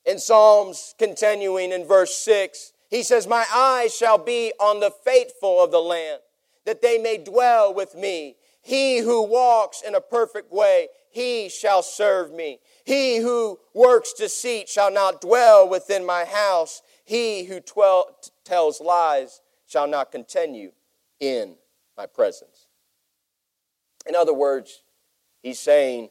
In 0.05 0.19
Psalms, 0.19 0.95
continuing 0.97 1.71
in 1.71 1.85
verse 1.85 2.15
6, 2.17 2.73
he 2.89 3.03
says, 3.03 3.27
My 3.27 3.45
eyes 3.53 3.95
shall 3.95 4.17
be 4.17 4.53
on 4.59 4.79
the 4.79 4.91
faithful 4.91 5.63
of 5.63 5.71
the 5.71 5.79
land, 5.79 6.21
that 6.65 6.81
they 6.81 6.97
may 6.97 7.17
dwell 7.17 7.73
with 7.73 7.93
me. 7.93 8.35
He 8.61 8.99
who 8.99 9.23
walks 9.23 9.81
in 9.81 9.95
a 9.95 10.01
perfect 10.01 10.51
way, 10.51 10.87
he 11.09 11.49
shall 11.49 11.83
serve 11.83 12.31
me. 12.31 12.59
He 12.85 13.17
who 13.17 13.59
works 13.73 14.13
deceit 14.13 14.69
shall 14.69 14.91
not 14.91 15.21
dwell 15.21 15.69
within 15.69 16.05
my 16.05 16.25
house. 16.25 16.81
He 17.05 17.43
who 17.45 17.59
twel- 17.59 18.17
tells 18.43 18.81
lies 18.81 19.41
shall 19.67 19.87
not 19.87 20.11
continue 20.11 20.71
in 21.19 21.57
my 21.97 22.05
presence. 22.05 22.56
In 24.07 24.15
other 24.15 24.33
words, 24.33 24.83
he's 25.43 25.59
saying, 25.59 26.09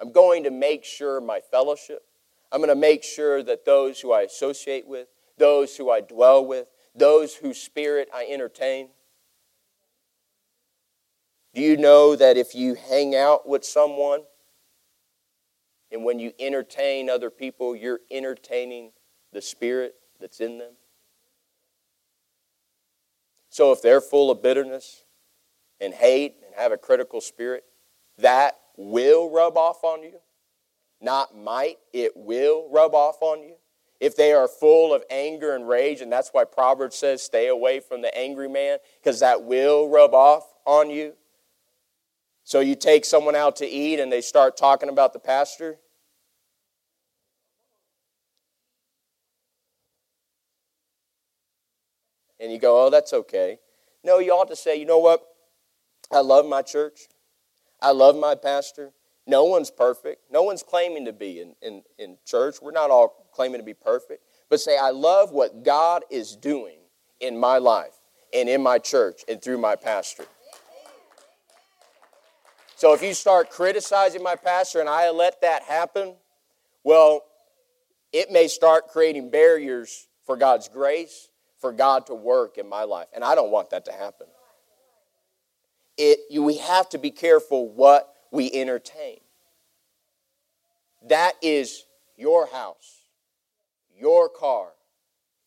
I'm 0.00 0.12
going 0.12 0.44
to 0.44 0.50
make 0.50 0.84
sure 0.84 1.20
my 1.20 1.40
fellowship, 1.40 2.02
I'm 2.50 2.60
going 2.60 2.68
to 2.68 2.74
make 2.74 3.02
sure 3.02 3.42
that 3.42 3.64
those 3.64 4.00
who 4.00 4.12
I 4.12 4.22
associate 4.22 4.86
with, 4.86 5.08
those 5.38 5.76
who 5.76 5.90
I 5.90 6.00
dwell 6.00 6.44
with, 6.44 6.66
those 6.94 7.34
whose 7.34 7.58
spirit 7.58 8.08
I 8.14 8.26
entertain, 8.30 8.88
do 11.54 11.60
you 11.60 11.76
know 11.76 12.16
that 12.16 12.36
if 12.36 12.54
you 12.54 12.74
hang 12.74 13.14
out 13.14 13.48
with 13.48 13.64
someone 13.64 14.22
and 15.92 16.04
when 16.04 16.18
you 16.18 16.32
entertain 16.40 17.08
other 17.08 17.30
people, 17.30 17.76
you're 17.76 18.00
entertaining 18.10 18.90
the 19.32 19.40
spirit 19.40 19.94
that's 20.20 20.40
in 20.40 20.58
them. 20.58 20.72
So 23.50 23.70
if 23.70 23.82
they're 23.82 24.00
full 24.00 24.32
of 24.32 24.42
bitterness 24.42 25.04
and 25.80 25.94
hate 25.94 26.34
have 26.56 26.72
a 26.72 26.76
critical 26.76 27.20
spirit, 27.20 27.64
that 28.18 28.58
will 28.76 29.30
rub 29.30 29.56
off 29.56 29.84
on 29.84 30.02
you. 30.02 30.18
Not 31.00 31.36
might, 31.36 31.78
it 31.92 32.12
will 32.16 32.68
rub 32.70 32.94
off 32.94 33.20
on 33.20 33.42
you. 33.42 33.54
If 34.00 34.16
they 34.16 34.32
are 34.32 34.48
full 34.48 34.92
of 34.92 35.02
anger 35.10 35.54
and 35.54 35.68
rage, 35.68 36.00
and 36.00 36.10
that's 36.10 36.30
why 36.30 36.44
Proverbs 36.44 36.96
says, 36.96 37.22
stay 37.22 37.48
away 37.48 37.80
from 37.80 38.02
the 38.02 38.16
angry 38.16 38.48
man, 38.48 38.78
because 39.02 39.20
that 39.20 39.44
will 39.44 39.88
rub 39.88 40.14
off 40.14 40.44
on 40.66 40.90
you. 40.90 41.14
So 42.42 42.60
you 42.60 42.74
take 42.74 43.04
someone 43.04 43.34
out 43.34 43.56
to 43.56 43.66
eat 43.66 44.00
and 44.00 44.12
they 44.12 44.20
start 44.20 44.56
talking 44.56 44.88
about 44.90 45.12
the 45.14 45.18
pastor. 45.18 45.78
And 52.38 52.52
you 52.52 52.58
go, 52.58 52.84
oh, 52.84 52.90
that's 52.90 53.14
okay. 53.14 53.58
No, 54.02 54.18
you 54.18 54.32
ought 54.32 54.48
to 54.48 54.56
say, 54.56 54.76
you 54.76 54.84
know 54.84 54.98
what? 54.98 55.24
I 56.14 56.20
love 56.20 56.46
my 56.46 56.62
church. 56.62 57.08
I 57.82 57.90
love 57.90 58.16
my 58.16 58.34
pastor. 58.34 58.92
No 59.26 59.44
one's 59.44 59.70
perfect. 59.70 60.22
No 60.30 60.42
one's 60.42 60.62
claiming 60.62 61.06
to 61.06 61.12
be 61.12 61.40
in, 61.40 61.54
in, 61.62 61.82
in 61.98 62.18
church. 62.26 62.56
We're 62.62 62.72
not 62.72 62.90
all 62.90 63.28
claiming 63.32 63.58
to 63.58 63.64
be 63.64 63.74
perfect. 63.74 64.22
But 64.48 64.60
say, 64.60 64.78
I 64.78 64.90
love 64.90 65.32
what 65.32 65.64
God 65.64 66.04
is 66.10 66.36
doing 66.36 66.78
in 67.20 67.38
my 67.38 67.58
life 67.58 67.94
and 68.32 68.48
in 68.48 68.62
my 68.62 68.78
church 68.78 69.22
and 69.28 69.40
through 69.40 69.58
my 69.58 69.76
pastor. 69.76 70.24
So 72.76 72.92
if 72.92 73.02
you 73.02 73.14
start 73.14 73.50
criticizing 73.50 74.22
my 74.22 74.36
pastor 74.36 74.80
and 74.80 74.88
I 74.88 75.10
let 75.10 75.40
that 75.40 75.62
happen, 75.62 76.14
well, 76.82 77.22
it 78.12 78.30
may 78.30 78.48
start 78.48 78.88
creating 78.88 79.30
barriers 79.30 80.06
for 80.26 80.36
God's 80.36 80.68
grace, 80.68 81.28
for 81.60 81.72
God 81.72 82.06
to 82.06 82.14
work 82.14 82.58
in 82.58 82.68
my 82.68 82.84
life. 82.84 83.06
And 83.14 83.24
I 83.24 83.34
don't 83.34 83.50
want 83.50 83.70
that 83.70 83.86
to 83.86 83.92
happen. 83.92 84.26
It, 85.96 86.20
you, 86.30 86.42
we 86.42 86.58
have 86.58 86.88
to 86.90 86.98
be 86.98 87.10
careful 87.10 87.68
what 87.68 88.12
we 88.30 88.50
entertain. 88.52 89.18
That 91.06 91.34
is 91.42 91.84
your 92.16 92.46
house, 92.48 93.02
your 93.96 94.28
car, 94.28 94.68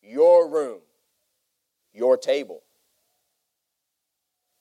your 0.02 0.48
room, 0.48 0.80
your 1.92 2.16
table. 2.16 2.62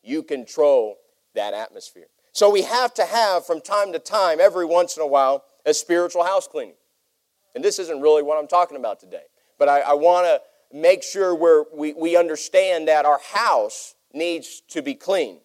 You 0.03 0.23
control 0.23 0.97
that 1.35 1.53
atmosphere. 1.53 2.07
So 2.31 2.49
we 2.49 2.63
have 2.63 2.93
to 2.95 3.05
have, 3.05 3.45
from 3.45 3.61
time 3.61 3.93
to 3.93 3.99
time, 3.99 4.39
every 4.39 4.65
once 4.65 4.97
in 4.97 5.03
a 5.03 5.07
while, 5.07 5.43
a 5.65 5.73
spiritual 5.73 6.23
house 6.23 6.47
cleaning. 6.47 6.75
And 7.55 7.63
this 7.63 7.79
isn't 7.79 8.01
really 8.01 8.23
what 8.23 8.37
I'm 8.37 8.47
talking 8.47 8.77
about 8.77 8.99
today. 8.99 9.23
But 9.57 9.69
I, 9.69 9.79
I 9.79 9.93
want 9.93 10.25
to 10.25 10.41
make 10.77 11.01
sure 11.01 11.33
we 11.33 11.93
we, 11.93 11.93
we 11.93 12.17
understand 12.17 12.87
that 12.87 13.05
our 13.05 13.19
house 13.33 13.95
needs 14.13 14.61
to 14.69 14.81
be 14.81 14.93
clean. 14.93 15.39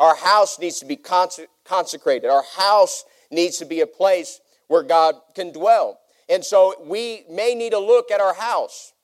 Our 0.00 0.16
house 0.16 0.58
needs 0.58 0.80
to 0.80 0.86
be 0.86 0.96
consecrated. 0.96 2.30
Our 2.30 2.44
house 2.56 3.04
needs 3.30 3.58
to 3.58 3.66
be 3.66 3.82
a 3.82 3.86
place 3.86 4.40
where 4.66 4.82
God 4.82 5.16
can 5.34 5.52
dwell. 5.52 6.00
And 6.30 6.42
so 6.42 6.74
we 6.82 7.24
may 7.30 7.54
need 7.54 7.72
to 7.72 7.78
look 7.78 8.10
at 8.10 8.18
our 8.18 8.32
house, 8.32 8.94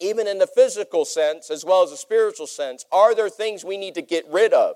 even 0.00 0.26
in 0.26 0.38
the 0.38 0.46
physical 0.48 1.04
sense 1.04 1.50
as 1.50 1.64
well 1.64 1.84
as 1.84 1.90
the 1.90 1.96
spiritual 1.96 2.48
sense. 2.48 2.84
Are 2.90 3.14
there 3.14 3.28
things 3.28 3.64
we 3.64 3.76
need 3.76 3.94
to 3.94 4.02
get 4.02 4.24
rid 4.28 4.52
of? 4.52 4.74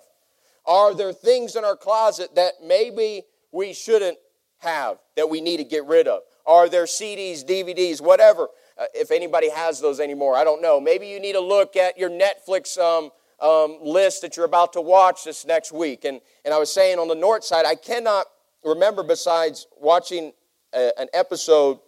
Are 0.64 0.94
there 0.94 1.12
things 1.12 1.56
in 1.56 1.64
our 1.64 1.76
closet 1.76 2.36
that 2.36 2.54
maybe 2.64 3.22
we 3.50 3.72
shouldn't 3.72 4.18
have 4.58 4.98
that 5.16 5.28
we 5.28 5.40
need 5.40 5.56
to 5.56 5.64
get 5.64 5.84
rid 5.86 6.06
of? 6.06 6.22
Are 6.46 6.68
there 6.68 6.84
CDs, 6.84 7.44
DVDs, 7.44 8.00
whatever? 8.00 8.48
Uh, 8.78 8.84
if 8.94 9.10
anybody 9.10 9.50
has 9.50 9.80
those 9.80 9.98
anymore, 9.98 10.36
I 10.36 10.44
don't 10.44 10.62
know. 10.62 10.80
Maybe 10.80 11.08
you 11.08 11.18
need 11.18 11.32
to 11.32 11.40
look 11.40 11.74
at 11.74 11.98
your 11.98 12.10
Netflix 12.10 12.78
um, 12.78 13.10
um, 13.40 13.78
list 13.82 14.22
that 14.22 14.36
you're 14.36 14.46
about 14.46 14.72
to 14.74 14.80
watch 14.80 15.24
this 15.24 15.44
next 15.44 15.72
week. 15.72 16.04
And, 16.04 16.20
and 16.44 16.54
I 16.54 16.58
was 16.58 16.72
saying 16.72 16.98
on 16.98 17.08
the 17.08 17.14
north 17.14 17.44
side, 17.44 17.66
I 17.66 17.74
cannot 17.74 18.26
remember, 18.64 19.02
besides 19.02 19.66
watching 19.78 20.32
a, 20.74 20.92
an 20.98 21.08
episode 21.12 21.78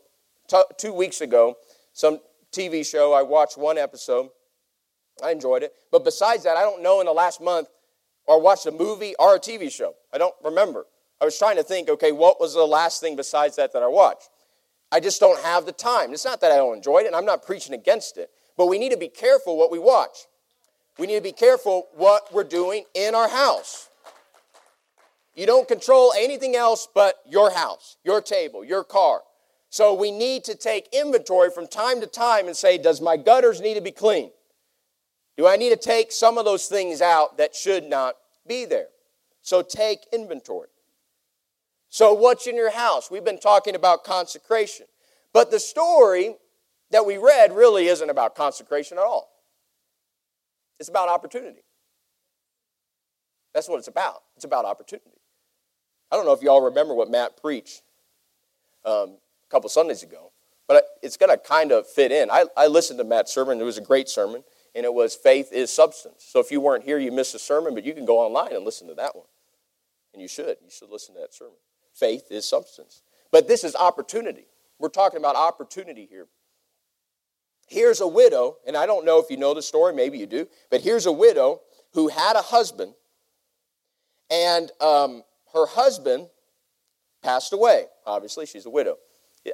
t- 0.49 0.63
two 0.77 0.93
weeks 0.93 1.21
ago, 1.21 1.57
some 1.93 2.21
TV 2.53 2.85
show, 2.89 3.13
I 3.13 3.23
watched 3.23 3.59
one 3.59 3.79
episode. 3.79 4.29
I 5.23 5.31
enjoyed 5.33 5.63
it. 5.63 5.73
But 5.91 6.05
besides 6.05 6.45
that, 6.45 6.57
I 6.57 6.63
don't 6.63 6.83
know 6.83 7.01
in 7.01 7.07
the 7.07 7.13
last 7.13 7.41
month 7.41 7.69
or 8.27 8.41
watched 8.41 8.67
a 8.67 8.71
movie 8.71 9.15
or 9.19 9.37
a 9.37 9.41
TV 9.41 9.71
show. 9.71 9.95
I 10.13 10.19
don't 10.19 10.35
remember. 10.45 10.87
I 11.21 11.25
was 11.25 11.37
trying 11.37 11.57
to 11.57 11.63
think, 11.63 11.89
okay, 11.89 12.13
what 12.13 12.41
was 12.41 12.55
the 12.55 12.65
last 12.65 13.01
thing 13.01 13.17
besides 13.17 13.57
that 13.57 13.73
that 13.73 13.83
I 13.83 13.89
watched? 13.89 14.29
I 14.93 15.01
just 15.01 15.21
don't 15.21 15.43
have 15.43 15.67
the 15.67 15.73
time. 15.73 16.13
It's 16.13 16.25
not 16.25 16.41
that 16.41 16.53
I 16.53 16.57
don't 16.57 16.77
enjoy 16.77 16.99
it, 17.01 17.07
and 17.07 17.17
I'm 17.17 17.25
not 17.25 17.45
preaching 17.45 17.75
against 17.75 18.17
it, 18.17 18.31
but 18.57 18.67
we 18.67 18.79
need 18.79 18.93
to 18.93 18.97
be 18.97 19.09
careful 19.09 19.59
what 19.59 19.71
we 19.71 19.79
watch. 19.79 20.27
We 20.99 21.07
need 21.07 21.17
to 21.17 21.23
be 21.23 21.33
careful 21.33 21.87
what 21.95 22.33
we're 22.33 22.45
doing 22.45 22.85
in 22.95 23.15
our 23.15 23.29
house. 23.29 23.89
You 25.35 25.47
don't 25.47 25.69
control 25.69 26.13
anything 26.19 26.57
else 26.57 26.89
but 26.93 27.17
your 27.25 27.53
house, 27.53 27.97
your 28.05 28.21
table, 28.21 28.65
your 28.65 28.83
car. 28.83 29.23
So 29.71 29.95
we 29.95 30.11
need 30.11 30.45
to 30.45 30.57
take 30.57 30.89
inventory 30.93 31.51
from 31.51 31.67
time 31.67 32.01
to 32.01 32.07
time 32.07 32.47
and 32.47 32.57
say, 32.57 32.79
does 32.79 33.01
my 33.01 33.17
gutters 33.17 33.61
need 33.61 33.75
to 33.75 33.81
be 33.81 33.93
clean? 33.93 34.31
Do 35.37 35.47
I 35.47 35.57
need 35.57 35.71
to 35.71 35.77
take 35.77 36.11
some 36.11 36.37
of 36.37 36.45
those 36.45 36.67
things 36.67 37.01
out 37.01 37.39
that 37.39 37.55
should 37.55 37.85
not 37.85 38.17
be 38.47 38.65
there? 38.65 38.89
So 39.43 39.63
take 39.63 40.01
inventory. 40.13 40.69
So, 41.91 42.13
what's 42.13 42.47
in 42.47 42.57
your 42.57 42.73
house? 42.73 43.11
We've 43.11 43.25
been 43.25 43.39
talking 43.39 43.75
about 43.75 44.05
consecration. 44.05 44.87
But 45.33 45.51
the 45.51 45.61
story 45.61 46.37
that 46.91 47.07
we 47.07 47.17
read 47.17 47.55
really 47.55 47.87
isn't 47.87 48.11
about 48.11 48.35
consecration 48.35 48.99
at 48.99 49.05
all. 49.05 49.31
It's 50.79 50.89
about 50.89 51.09
opportunity. 51.09 51.63
That's 53.55 53.69
what 53.69 53.79
it's 53.79 53.89
about. 53.89 54.23
It's 54.37 54.45
about 54.45 54.65
opportunity. 54.65 55.19
I 56.11 56.17
don't 56.17 56.25
know 56.25 56.33
if 56.33 56.43
y'all 56.43 56.63
remember 56.63 56.95
what 56.95 57.11
Matt 57.11 57.41
preached 57.41 57.83
um, 58.85 59.17
a 59.47 59.51
couple 59.51 59.69
Sundays 59.69 60.03
ago, 60.03 60.33
but 60.67 60.85
it's 61.03 61.17
going 61.17 61.31
to 61.31 61.39
kind 61.39 61.73
of 61.73 61.87
fit 61.87 62.13
in. 62.13 62.31
I, 62.31 62.45
I 62.57 62.67
listened 62.67 62.99
to 62.99 63.05
Matt's 63.05 63.33
sermon. 63.33 63.61
It 63.61 63.65
was 63.65 63.79
a 63.79 63.83
great 63.83 64.09
sermon 64.09 64.45
and 64.75 64.85
it 64.85 64.95
was 64.95 65.15
Faith 65.15 65.53
is 65.53 65.71
Substance. 65.71 66.25
So 66.29 66.41
if 66.41 66.51
you 66.51 66.61
weren't 66.61 66.85
here, 66.85 66.99
you 66.99 67.11
missed 67.11 67.35
a 67.35 67.39
sermon, 67.39 67.75
but 67.75 67.85
you 67.85 67.95
can 67.95 68.05
go 68.05 68.19
online 68.19 68.55
and 68.55 68.65
listen 68.65 68.87
to 68.89 68.95
that 68.95 69.17
one. 69.17 69.27
And 70.13 70.23
you 70.23 70.29
should. 70.29 70.57
You 70.63 70.71
should 70.71 70.91
listen 70.91 71.15
to 71.15 71.21
that 71.21 71.35
sermon. 71.35 71.57
Faith 71.95 72.31
is 72.31 72.49
substance. 72.49 73.03
But 73.33 73.49
this 73.49 73.65
is 73.65 73.75
opportunity. 73.75 74.47
We're 74.79 74.89
talking 74.89 75.19
about 75.19 75.37
opportunity 75.37 76.07
here. 76.09 76.27
Here's 77.69 78.01
a 78.01 78.09
widow, 78.09 78.57
and 78.67 78.77
I 78.77 78.87
don't 78.87 79.05
know 79.05 79.19
if 79.19 79.31
you 79.31 79.37
know 79.37 79.53
the 79.55 79.63
story, 79.63 79.93
maybe 79.95 80.19
you 80.19 80.27
do, 80.27 80.49
but 80.71 80.81
here's 80.81 81.07
a 81.07 81.13
widow 81.13 81.61
who 81.93 82.09
had 82.09 82.35
a 82.35 82.43
husband, 82.43 82.95
and 84.31 84.71
um, 84.81 85.23
her 85.53 85.67
husband 85.67 86.29
passed 87.23 87.53
away. 87.53 87.87
Obviously, 88.07 88.47
she's 88.47 88.67
a 88.67 88.71
widow. 88.71 88.97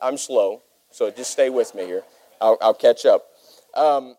I'm 0.00 0.16
slow, 0.16 0.62
so 0.90 1.10
just 1.10 1.32
stay 1.32 1.50
with 1.50 1.74
me 1.74 1.84
here. 1.86 2.04
I'll, 2.40 2.56
I'll 2.60 2.74
catch 2.74 3.04
up. 3.04 3.24
Um, 3.74 4.16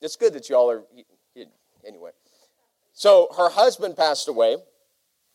it's 0.00 0.16
good 0.16 0.32
that 0.32 0.48
y'all 0.48 0.70
are, 0.70 0.82
anyway. 1.86 2.10
So 2.92 3.28
her 3.36 3.50
husband 3.50 3.96
passed 3.96 4.28
away, 4.28 4.56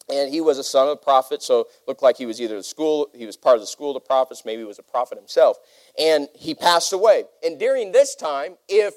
and 0.09 0.33
he 0.33 0.41
was 0.41 0.57
a 0.57 0.63
son 0.63 0.87
of 0.87 0.93
a 0.93 0.97
prophet, 0.97 1.43
so 1.43 1.67
looked 1.87 2.01
like 2.01 2.17
he 2.17 2.25
was 2.25 2.39
either 2.41 2.55
the 2.55 2.63
school, 2.63 3.09
he 3.13 3.25
was 3.25 3.35
part 3.35 3.55
of 3.55 3.61
the 3.61 3.67
school 3.67 3.95
of 3.95 4.01
the 4.01 4.07
prophets, 4.07 4.43
maybe 4.45 4.61
he 4.61 4.67
was 4.67 4.79
a 4.79 4.83
prophet 4.83 5.17
himself. 5.17 5.57
And 5.99 6.27
he 6.33 6.55
passed 6.55 6.93
away. 6.93 7.25
And 7.43 7.59
during 7.59 7.91
this 7.91 8.15
time, 8.15 8.55
if 8.67 8.93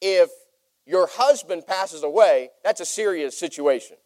if 0.00 0.30
your 0.86 1.06
husband 1.06 1.66
passes 1.66 2.02
away, 2.02 2.50
that's 2.64 2.80
a 2.80 2.86
serious 2.86 3.38
situation. 3.38 3.96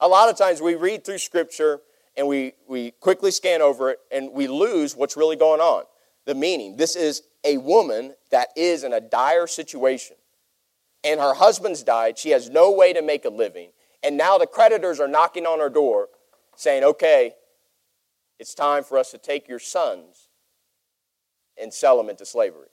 A 0.00 0.08
lot 0.08 0.28
of 0.28 0.36
times 0.36 0.60
we 0.60 0.74
read 0.74 1.04
through 1.04 1.18
scripture 1.18 1.80
and 2.16 2.26
we, 2.26 2.54
we 2.68 2.92
quickly 2.92 3.30
scan 3.30 3.62
over 3.62 3.90
it 3.90 3.98
and 4.10 4.32
we 4.32 4.48
lose 4.48 4.96
what's 4.96 5.16
really 5.16 5.36
going 5.36 5.60
on. 5.60 5.84
The 6.24 6.34
meaning. 6.34 6.76
This 6.76 6.96
is 6.96 7.22
a 7.44 7.58
woman 7.58 8.14
that 8.30 8.48
is 8.56 8.84
in 8.84 8.92
a 8.92 9.00
dire 9.00 9.46
situation 9.46 10.16
and 11.04 11.20
her 11.20 11.34
husband's 11.34 11.82
died. 11.82 12.18
She 12.18 12.30
has 12.30 12.50
no 12.50 12.70
way 12.70 12.92
to 12.92 13.02
make 13.02 13.24
a 13.24 13.30
living. 13.30 13.70
And 14.02 14.16
now 14.16 14.38
the 14.38 14.46
creditors 14.46 15.00
are 15.00 15.08
knocking 15.08 15.46
on 15.46 15.58
her 15.58 15.68
door 15.68 16.08
saying, 16.56 16.84
okay, 16.84 17.32
it's 18.38 18.54
time 18.54 18.84
for 18.84 18.98
us 18.98 19.10
to 19.10 19.18
take 19.18 19.48
your 19.48 19.58
sons 19.58 20.28
and 21.60 21.72
sell 21.72 21.96
them 21.96 22.08
into 22.08 22.24
slavery. 22.24 22.68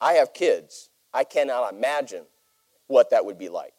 I 0.00 0.14
have 0.14 0.34
kids. 0.34 0.90
I 1.14 1.24
cannot 1.24 1.72
imagine 1.72 2.24
what 2.86 3.10
that 3.10 3.24
would 3.24 3.38
be 3.38 3.48
like. 3.48 3.72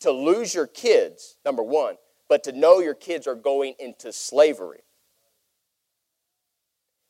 To 0.00 0.10
lose 0.10 0.54
your 0.54 0.66
kids, 0.66 1.36
number 1.44 1.62
one, 1.62 1.96
but 2.28 2.44
to 2.44 2.52
know 2.52 2.78
your 2.78 2.94
kids 2.94 3.26
are 3.26 3.34
going 3.34 3.74
into 3.78 4.12
slavery. 4.12 4.80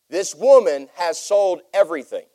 This 0.09 0.35
woman 0.35 0.89
has 0.97 1.19
sold 1.19 1.61
everything. 1.73 2.27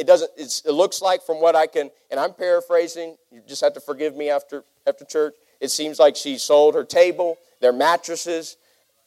It 0.00 0.06
doesn't, 0.06 0.30
it 0.36 0.72
looks 0.72 1.02
like 1.02 1.22
from 1.22 1.40
what 1.40 1.54
I 1.54 1.66
can, 1.66 1.90
and 2.10 2.18
I'm 2.18 2.32
paraphrasing, 2.32 3.16
you 3.30 3.42
just 3.46 3.60
have 3.60 3.74
to 3.74 3.80
forgive 3.80 4.16
me 4.16 4.30
after, 4.30 4.64
after 4.86 5.04
church. 5.04 5.34
It 5.60 5.70
seems 5.70 5.98
like 5.98 6.16
she 6.16 6.38
sold 6.38 6.74
her 6.74 6.84
table, 6.84 7.36
their 7.60 7.72
mattresses. 7.72 8.56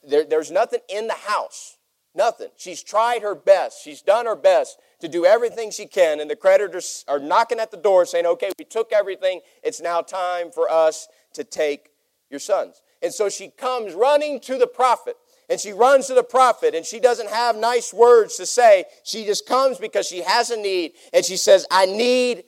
There, 0.07 0.23
there's 0.23 0.51
nothing 0.51 0.81
in 0.87 1.07
the 1.07 1.13
house 1.13 1.77
Nothing. 2.15 2.49
She's 2.57 2.83
tried 2.83 3.23
her 3.23 3.33
best. 3.33 3.83
She's 3.83 4.01
done 4.01 4.27
her 4.27 4.35
best 4.35 4.79
to 4.99 5.07
do 5.07 5.25
everything 5.25 5.71
she 5.71 5.87
can, 5.87 6.19
and 6.19 6.29
the 6.29 6.35
creditors 6.35 7.03
are 7.07 7.19
knocking 7.19 7.59
at 7.59 7.71
the 7.71 7.77
door 7.77 8.05
saying, 8.05 8.25
Okay, 8.25 8.51
we 8.59 8.65
took 8.65 8.91
everything. 8.91 9.41
It's 9.63 9.81
now 9.81 10.01
time 10.01 10.51
for 10.51 10.69
us 10.69 11.07
to 11.33 11.43
take 11.43 11.89
your 12.29 12.39
sons. 12.39 12.81
And 13.01 13.11
so 13.11 13.29
she 13.29 13.49
comes 13.49 13.93
running 13.93 14.39
to 14.41 14.57
the 14.57 14.67
prophet. 14.67 15.17
And 15.49 15.59
she 15.59 15.73
runs 15.73 16.07
to 16.07 16.13
the 16.13 16.23
prophet 16.23 16.73
and 16.73 16.85
she 16.85 16.99
doesn't 16.99 17.29
have 17.29 17.55
nice 17.55 17.93
words 17.93 18.37
to 18.37 18.45
say. 18.45 18.85
She 19.03 19.25
just 19.25 19.45
comes 19.45 19.77
because 19.77 20.07
she 20.07 20.21
has 20.21 20.49
a 20.49 20.57
need 20.57 20.93
and 21.13 21.23
she 21.23 21.37
says, 21.37 21.65
I 21.69 21.85
need, 21.85 22.43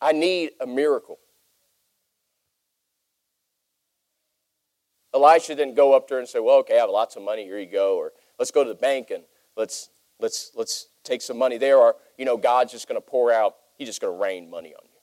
I 0.00 0.12
need 0.12 0.50
a 0.60 0.66
miracle. 0.66 1.18
Elisha 5.14 5.54
didn't 5.54 5.76
go 5.76 5.94
up 5.94 6.08
to 6.08 6.14
her 6.14 6.20
and 6.20 6.28
say, 6.28 6.40
Well, 6.40 6.56
okay, 6.58 6.76
I 6.76 6.80
have 6.80 6.90
lots 6.90 7.14
of 7.14 7.22
money, 7.22 7.44
here 7.44 7.58
you 7.58 7.70
go, 7.70 7.96
or 7.96 8.12
let's 8.38 8.50
go 8.50 8.64
to 8.64 8.68
the 8.68 8.74
bank 8.74 9.10
and 9.10 9.22
let's 9.56 9.88
let's 10.18 10.50
let's 10.56 10.88
take 11.04 11.22
some 11.22 11.38
money 11.38 11.56
there, 11.56 11.78
or 11.78 11.94
you 12.18 12.24
know, 12.24 12.36
God's 12.36 12.72
just 12.72 12.88
gonna 12.88 13.00
pour 13.00 13.32
out, 13.32 13.54
He's 13.78 13.88
just 13.88 14.00
gonna 14.00 14.12
rain 14.12 14.50
money 14.50 14.74
on 14.74 14.84
you. 14.84 15.00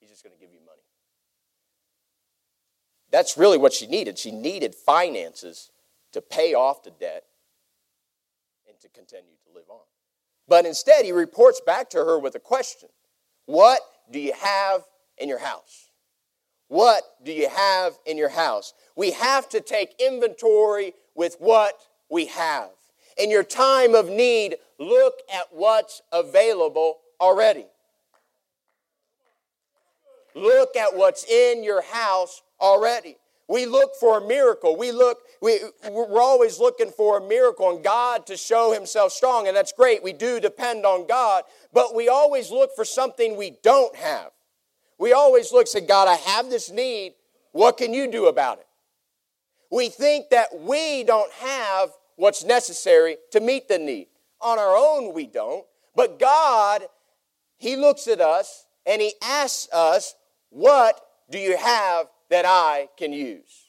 He's 0.00 0.10
just 0.10 0.24
gonna 0.24 0.36
give 0.40 0.50
you 0.52 0.58
money. 0.58 0.82
That's 3.14 3.38
really 3.38 3.58
what 3.58 3.72
she 3.72 3.86
needed. 3.86 4.18
She 4.18 4.32
needed 4.32 4.74
finances 4.74 5.70
to 6.14 6.20
pay 6.20 6.52
off 6.52 6.82
the 6.82 6.90
debt 6.90 7.22
and 8.66 8.76
to 8.80 8.88
continue 8.88 9.36
to 9.46 9.54
live 9.54 9.70
on. 9.70 9.84
But 10.48 10.66
instead, 10.66 11.04
he 11.04 11.12
reports 11.12 11.60
back 11.64 11.90
to 11.90 11.98
her 11.98 12.18
with 12.18 12.34
a 12.34 12.40
question 12.40 12.88
What 13.46 13.80
do 14.10 14.18
you 14.18 14.32
have 14.32 14.82
in 15.16 15.28
your 15.28 15.38
house? 15.38 15.90
What 16.66 17.04
do 17.22 17.30
you 17.30 17.48
have 17.48 17.92
in 18.04 18.18
your 18.18 18.30
house? 18.30 18.74
We 18.96 19.12
have 19.12 19.48
to 19.50 19.60
take 19.60 19.94
inventory 20.00 20.94
with 21.14 21.36
what 21.38 21.74
we 22.10 22.26
have. 22.26 22.70
In 23.16 23.30
your 23.30 23.44
time 23.44 23.94
of 23.94 24.08
need, 24.08 24.56
look 24.80 25.14
at 25.32 25.46
what's 25.52 26.02
available 26.10 26.98
already. 27.20 27.66
Look 30.34 30.74
at 30.74 30.96
what's 30.96 31.22
in 31.30 31.62
your 31.62 31.82
house 31.82 32.42
already. 32.64 33.16
We 33.46 33.66
look 33.66 33.94
for 34.00 34.18
a 34.18 34.26
miracle. 34.26 34.76
We 34.76 34.90
look, 34.90 35.18
we, 35.42 35.60
we're 35.90 36.22
always 36.22 36.58
looking 36.58 36.90
for 36.90 37.18
a 37.18 37.20
miracle 37.20 37.70
and 37.70 37.84
God 37.84 38.26
to 38.26 38.36
show 38.36 38.72
Himself 38.72 39.12
strong, 39.12 39.46
and 39.46 39.56
that's 39.56 39.72
great. 39.72 40.02
We 40.02 40.14
do 40.14 40.40
depend 40.40 40.86
on 40.86 41.06
God, 41.06 41.44
but 41.72 41.94
we 41.94 42.08
always 42.08 42.50
look 42.50 42.70
for 42.74 42.84
something 42.84 43.36
we 43.36 43.56
don't 43.62 43.94
have. 43.96 44.30
We 44.98 45.12
always 45.12 45.52
look, 45.52 45.66
say, 45.66 45.82
God, 45.82 46.08
I 46.08 46.14
have 46.14 46.48
this 46.48 46.70
need. 46.70 47.14
What 47.52 47.76
can 47.76 47.92
you 47.92 48.10
do 48.10 48.26
about 48.26 48.58
it? 48.58 48.66
We 49.70 49.88
think 49.88 50.30
that 50.30 50.48
we 50.60 51.04
don't 51.04 51.32
have 51.32 51.90
what's 52.16 52.44
necessary 52.44 53.18
to 53.32 53.40
meet 53.40 53.68
the 53.68 53.78
need. 53.78 54.06
On 54.40 54.58
our 54.58 54.76
own, 54.76 55.12
we 55.12 55.26
don't. 55.26 55.64
But 55.94 56.18
God, 56.18 56.84
He 57.58 57.76
looks 57.76 58.08
at 58.08 58.20
us 58.20 58.66
and 58.86 59.02
He 59.02 59.12
asks 59.22 59.68
us, 59.72 60.14
What 60.50 61.00
do 61.30 61.38
you 61.38 61.56
have 61.56 62.06
that 62.34 62.44
I 62.44 62.88
can 62.96 63.12
use? 63.12 63.68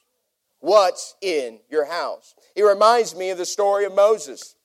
What's 0.60 1.14
in 1.22 1.60
your 1.70 1.86
house? 1.86 2.34
It 2.56 2.64
reminds 2.64 3.16
me 3.16 3.30
of 3.30 3.38
the 3.38 3.46
story 3.46 3.86
of 3.86 3.94
Moses. 3.94 4.56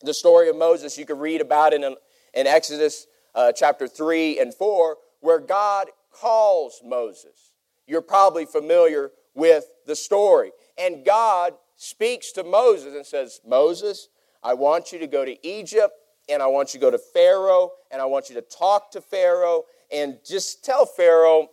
The 0.00 0.14
story 0.14 0.48
of 0.48 0.56
Moses, 0.56 0.96
you 0.96 1.04
can 1.04 1.18
read 1.18 1.42
about 1.42 1.74
in, 1.74 1.84
in 1.84 2.46
Exodus 2.46 3.06
uh, 3.34 3.52
chapter 3.52 3.86
3 3.86 4.40
and 4.40 4.54
4, 4.54 4.96
where 5.20 5.38
God 5.38 5.88
calls 6.10 6.80
Moses. 6.82 7.52
You're 7.86 8.00
probably 8.00 8.46
familiar 8.46 9.10
with 9.34 9.66
the 9.86 9.96
story. 9.96 10.52
And 10.78 11.04
God 11.04 11.52
speaks 11.76 12.32
to 12.32 12.42
Moses 12.42 12.94
and 12.94 13.04
says, 13.04 13.42
Moses, 13.46 14.08
I 14.42 14.54
want 14.54 14.92
you 14.92 14.98
to 14.98 15.06
go 15.06 15.26
to 15.26 15.46
Egypt 15.46 15.92
and 16.30 16.42
I 16.42 16.46
want 16.46 16.72
you 16.72 16.80
to 16.80 16.86
go 16.86 16.90
to 16.90 16.98
Pharaoh 16.98 17.72
and 17.90 18.00
I 18.00 18.06
want 18.06 18.30
you 18.30 18.34
to 18.36 18.40
talk 18.40 18.90
to 18.92 19.02
Pharaoh 19.02 19.64
and 19.92 20.16
just 20.24 20.64
tell 20.64 20.86
Pharaoh, 20.86 21.48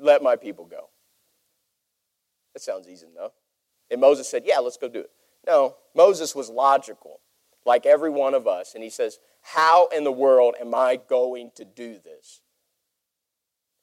let 0.00 0.22
my 0.22 0.36
people 0.36 0.64
go. 0.64 0.88
That 2.54 2.60
sounds 2.60 2.88
easy 2.88 3.06
enough. 3.06 3.32
And 3.90 4.00
Moses 4.00 4.28
said, 4.28 4.42
Yeah, 4.44 4.58
let's 4.58 4.76
go 4.76 4.88
do 4.88 5.00
it. 5.00 5.10
No, 5.46 5.76
Moses 5.94 6.34
was 6.34 6.50
logical, 6.50 7.20
like 7.64 7.86
every 7.86 8.10
one 8.10 8.34
of 8.34 8.46
us. 8.46 8.74
And 8.74 8.82
he 8.84 8.90
says, 8.90 9.18
How 9.42 9.88
in 9.88 10.04
the 10.04 10.12
world 10.12 10.54
am 10.60 10.74
I 10.74 10.96
going 11.08 11.50
to 11.56 11.64
do 11.64 11.98
this? 12.02 12.40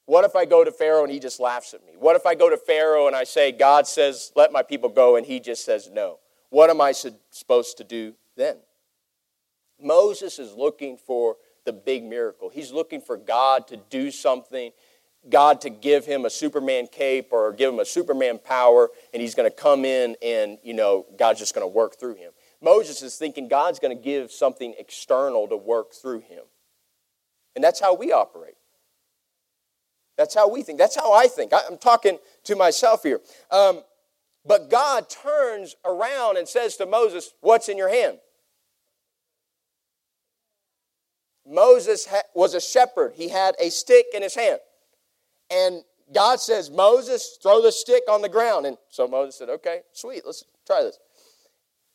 What 0.08 0.24
if 0.24 0.38
I 0.38 0.46
go 0.46 0.64
to 0.64 0.72
Pharaoh 0.72 1.04
and 1.04 1.12
he 1.12 1.20
just 1.20 1.38
laughs 1.38 1.74
at 1.74 1.86
me? 1.86 1.94
What 2.00 2.16
if 2.16 2.26
I 2.26 2.34
go 2.34 2.50
to 2.50 2.56
Pharaoh 2.56 3.08
and 3.08 3.16
I 3.16 3.26
say, 3.26 3.52
God 3.52 3.86
says, 3.86 4.32
let 4.38 4.54
my 4.54 4.64
people 4.64 4.88
go, 4.88 5.18
and 5.18 5.26
he 5.26 5.42
just 5.42 5.66
says 5.66 5.90
no? 5.92 6.20
What 6.50 6.70
am 6.70 6.80
I 6.80 6.94
supposed 6.94 7.78
to 7.78 7.84
do 7.84 8.14
then? 8.38 8.56
Moses 9.82 10.40
is 10.40 10.54
looking 10.54 10.98
for 10.98 11.36
the 11.66 11.74
big 11.74 12.06
miracle. 12.06 12.50
He's 12.50 12.72
looking 12.72 13.02
for 13.02 13.18
God 13.18 13.68
to 13.68 13.76
do 13.76 14.10
something 14.10 14.72
God 15.30 15.62
to 15.62 15.70
give 15.70 16.06
him 16.06 16.26
a 16.26 16.30
Superman 16.30 16.88
cape 16.92 17.30
or 17.32 17.52
give 17.54 17.74
him 17.74 17.80
a 17.80 17.86
Superman 17.86 18.40
power, 18.40 18.90
and 19.13 19.22
he's 19.22 19.36
going 19.36 19.50
to 19.50 19.56
come 19.56 19.86
in 19.86 20.16
and, 20.24 20.58
you 20.63 20.74
know, 20.74 21.06
God's 21.18 21.40
just 21.40 21.54
going 21.54 21.63
to 21.63 21.74
work 21.74 22.00
through 22.00 22.16
him. 22.16 22.32
Moses 22.62 23.02
is 23.02 23.16
thinking 23.16 23.48
God's 23.48 23.80
going 23.80 23.96
to 23.96 24.04
give 24.04 24.32
something 24.32 24.74
external 24.80 25.48
to 25.48 25.58
work 25.58 25.94
through 25.94 26.22
him. 26.22 26.44
And 27.56 27.63
that's 27.63 27.80
how 27.80 27.96
we 27.96 28.12
operate. 28.12 28.56
That's 30.18 30.34
how 30.34 30.50
we 30.50 30.63
think. 30.63 30.80
That's 30.80 30.96
how 30.96 31.13
I 31.13 31.28
think. 31.28 31.52
I'm 31.54 31.78
talking 31.78 32.18
to 32.46 32.56
myself 32.56 33.04
here. 33.04 33.22
Um, 33.52 33.82
but 34.46 34.70
God 34.70 35.10
turns 35.10 35.76
around 35.86 36.38
and 36.38 36.48
says 36.48 36.78
to 36.78 36.86
Moses, 36.86 37.34
What's 37.42 37.70
in 37.70 37.78
your 37.78 37.90
hand? 37.90 38.18
Moses 41.46 42.08
was 42.34 42.54
a 42.54 42.62
shepherd, 42.62 43.13
he 43.16 43.30
had 43.30 43.56
a 43.60 43.70
stick 43.70 44.08
in 44.13 44.22
his 44.22 44.36
hand. 44.36 44.60
And 45.50 45.84
God 46.14 46.40
says, 46.40 46.70
Moses, 46.70 47.38
throw 47.42 47.62
the 47.62 47.72
stick 47.72 48.04
on 48.10 48.22
the 48.22 48.30
ground. 48.30 48.66
And 48.66 48.78
so 48.90 49.08
Moses 49.08 49.36
said, 49.36 49.50
Okay, 49.50 49.82
sweet, 49.92 50.24
let's 50.26 50.44
try 50.66 50.84
this. 50.84 51.00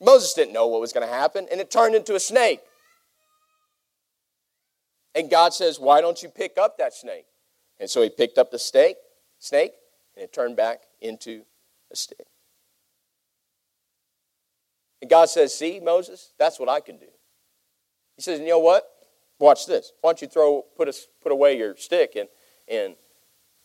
Moses 0.01 0.35
didn't 0.35 0.53
know 0.53 0.67
what 0.67 0.81
was 0.81 0.93
going 0.93 1.07
to 1.07 1.12
happen, 1.12 1.47
and 1.51 1.61
it 1.61 1.71
turned 1.71 1.95
into 1.95 2.15
a 2.15 2.21
snake. 2.21 2.61
And 5.15 5.31
God 5.31 5.55
says, 5.55 5.79
Why 5.79 6.01
don't 6.01 6.23
you 6.23 6.29
pick 6.29 6.59
up 6.59 6.79
that 6.79 6.95
snake? 6.95 7.27
And 7.79 7.88
so 7.88 8.03
he 8.03 8.11
picked 8.11 8.38
up 8.38 8.51
the 8.51 8.59
snake, 8.59 8.97
snake, 9.38 9.73
and 10.17 10.25
it 10.25 10.33
turned 10.33 10.57
back 10.57 10.83
into 11.01 11.43
a 11.91 11.97
stick. 11.97 12.27
And 15.01 15.11
God 15.11 15.29
says, 15.29 15.55
See, 15.55 15.81
Moses, 15.81 16.33
that's 16.38 16.59
what 16.59 16.69
I 16.69 16.81
can 16.81 16.97
do. 16.97 17.07
He 18.17 18.23
says, 18.23 18.41
You 18.41 18.49
know 18.49 18.59
what? 18.59 18.85
Watch 19.38 19.67
this. 19.67 19.93
Why 20.01 20.11
don't 20.11 20.23
you 20.23 20.29
throw, 20.29 20.65
put, 20.77 20.88
a, 20.88 20.95
put 21.23 21.33
away 21.33 21.59
your 21.59 21.77
stick 21.77 22.17
and, 22.17 22.29
and 22.69 22.95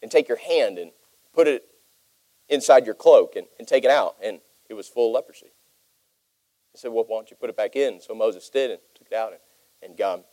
and 0.02 0.12
take 0.12 0.28
your 0.28 0.38
hand 0.38 0.78
and 0.78 0.92
put 1.34 1.48
it 1.48 1.64
inside 2.50 2.86
your 2.86 2.96
cloak 2.96 3.36
and, 3.36 3.48
and 3.60 3.68
take 3.68 3.84
it 3.84 3.92
out. 3.92 4.16
And 4.24 4.40
it 4.70 4.74
was 4.74 4.88
full 4.88 5.08
of 5.08 5.14
leprosy. 5.14 5.52
He 6.72 6.78
said, 6.78 6.92
Well, 6.92 7.06
why 7.08 7.18
don't 7.18 7.32
you 7.32 7.38
put 7.38 7.50
it 7.50 7.58
back 7.58 7.76
in? 7.76 8.02
So 8.02 8.14
Moses 8.14 8.50
did 8.50 8.72
and 8.72 8.80
took 8.96 9.08
it 9.12 9.16
out, 9.16 9.32
and, 9.32 9.42
and 9.82 9.98
God 9.98 10.24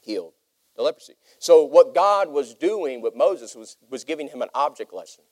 healed 0.00 0.32
the 0.76 0.82
leprosy. 0.82 1.14
So, 1.38 1.64
what 1.64 1.94
God 1.94 2.28
was 2.28 2.54
doing 2.54 3.00
with 3.00 3.14
Moses 3.14 3.54
was, 3.54 3.76
was 3.90 4.04
giving 4.04 4.28
him 4.28 4.42
an 4.42 4.48
object 4.54 4.92
lesson. 4.92 5.24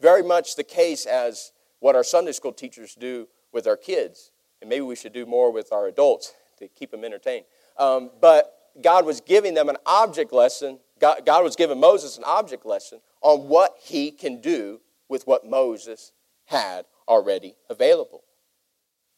Very 0.00 0.22
much 0.22 0.56
the 0.56 0.64
case 0.64 1.06
as 1.06 1.52
what 1.80 1.94
our 1.94 2.04
Sunday 2.04 2.32
school 2.32 2.52
teachers 2.52 2.94
do 2.94 3.28
with 3.52 3.66
our 3.66 3.76
kids. 3.76 4.32
And 4.60 4.68
maybe 4.68 4.80
we 4.80 4.96
should 4.96 5.12
do 5.12 5.26
more 5.26 5.52
with 5.52 5.72
our 5.72 5.86
adults 5.86 6.34
to 6.58 6.68
keep 6.68 6.90
them 6.90 7.04
entertained. 7.04 7.44
Um, 7.78 8.10
but 8.20 8.52
God 8.82 9.04
was 9.04 9.20
giving 9.20 9.54
them 9.54 9.68
an 9.68 9.76
object 9.86 10.32
lesson 10.32 10.78
God, 11.00 11.26
God 11.26 11.44
was 11.44 11.56
giving 11.56 11.80
Moses 11.80 12.18
an 12.18 12.24
object 12.24 12.64
lesson 12.64 13.00
on 13.20 13.48
what 13.48 13.76
he 13.82 14.10
can 14.10 14.40
do 14.40 14.80
with 15.08 15.26
what 15.26 15.46
Moses 15.46 16.12
had 16.46 16.86
already 17.08 17.54
available. 17.68 18.22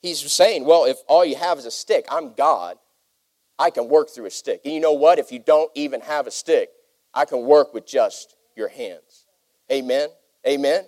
He's 0.01 0.21
saying, 0.33 0.65
well, 0.65 0.85
if 0.85 0.99
all 1.09 1.25
you 1.25 1.37
have 1.37 1.59
is 1.59 1.67
a 1.67 1.71
stick, 1.71 2.05
I'm 2.11 2.35
God, 2.35 2.77
I 3.59 3.71
can 3.71 3.89
work 3.89 4.11
through 4.11 4.27
a 4.27 4.31
stick. 4.31 4.61
And 4.65 4.75
you 4.75 4.81
know 4.81 4.93
what? 4.93 5.19
If 5.19 5.33
you 5.33 5.39
don't 5.39 5.71
even 5.75 6.01
have 6.03 6.27
a 6.27 6.31
stick, 6.31 6.71
I 7.15 7.25
can 7.25 7.43
work 7.47 7.73
with 7.73 7.87
just 7.87 8.37
your 8.55 8.69
hands. 8.69 9.27
Amen? 9.71 10.09
Amen? 10.47 10.85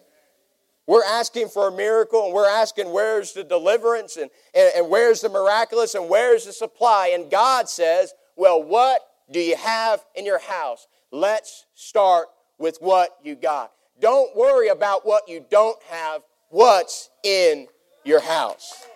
We're 0.87 1.05
asking 1.05 1.49
for 1.49 1.69
a 1.69 1.73
miracle 1.73 2.25
and 2.25 2.33
we're 2.33 2.49
asking 2.49 2.91
where's 2.91 3.33
the 3.33 3.45
deliverance 3.45 4.17
and, 4.17 4.31
and, 4.55 4.73
and 4.77 4.89
where's 4.89 5.21
the 5.21 5.29
miraculous 5.29 5.95
and 5.95 6.09
where's 6.09 6.47
the 6.47 6.53
supply. 6.53 7.13
And 7.15 7.31
God 7.31 7.69
says, 7.69 8.15
well, 8.37 8.63
what 8.63 9.03
do 9.31 9.41
you 9.41 9.57
have 9.57 10.05
in 10.15 10.25
your 10.25 10.39
house? 10.39 10.87
Let's 11.11 11.67
start 11.75 12.29
with 12.59 12.79
what 12.81 13.17
you 13.23 13.35
got. 13.35 13.73
Don't 14.01 14.35
worry 14.37 14.69
about 14.69 15.07
what 15.07 15.29
you 15.29 15.45
don't 15.51 15.83
have. 15.85 16.23
What's 16.51 17.11
in 17.25 17.67
your 18.05 18.21
house? 18.21 18.87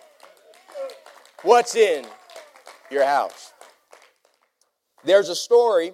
What's 1.43 1.75
in 1.75 2.07
your 2.91 3.05
house? 3.05 3.53
There's 5.05 5.29
a 5.29 5.35
story. 5.35 5.93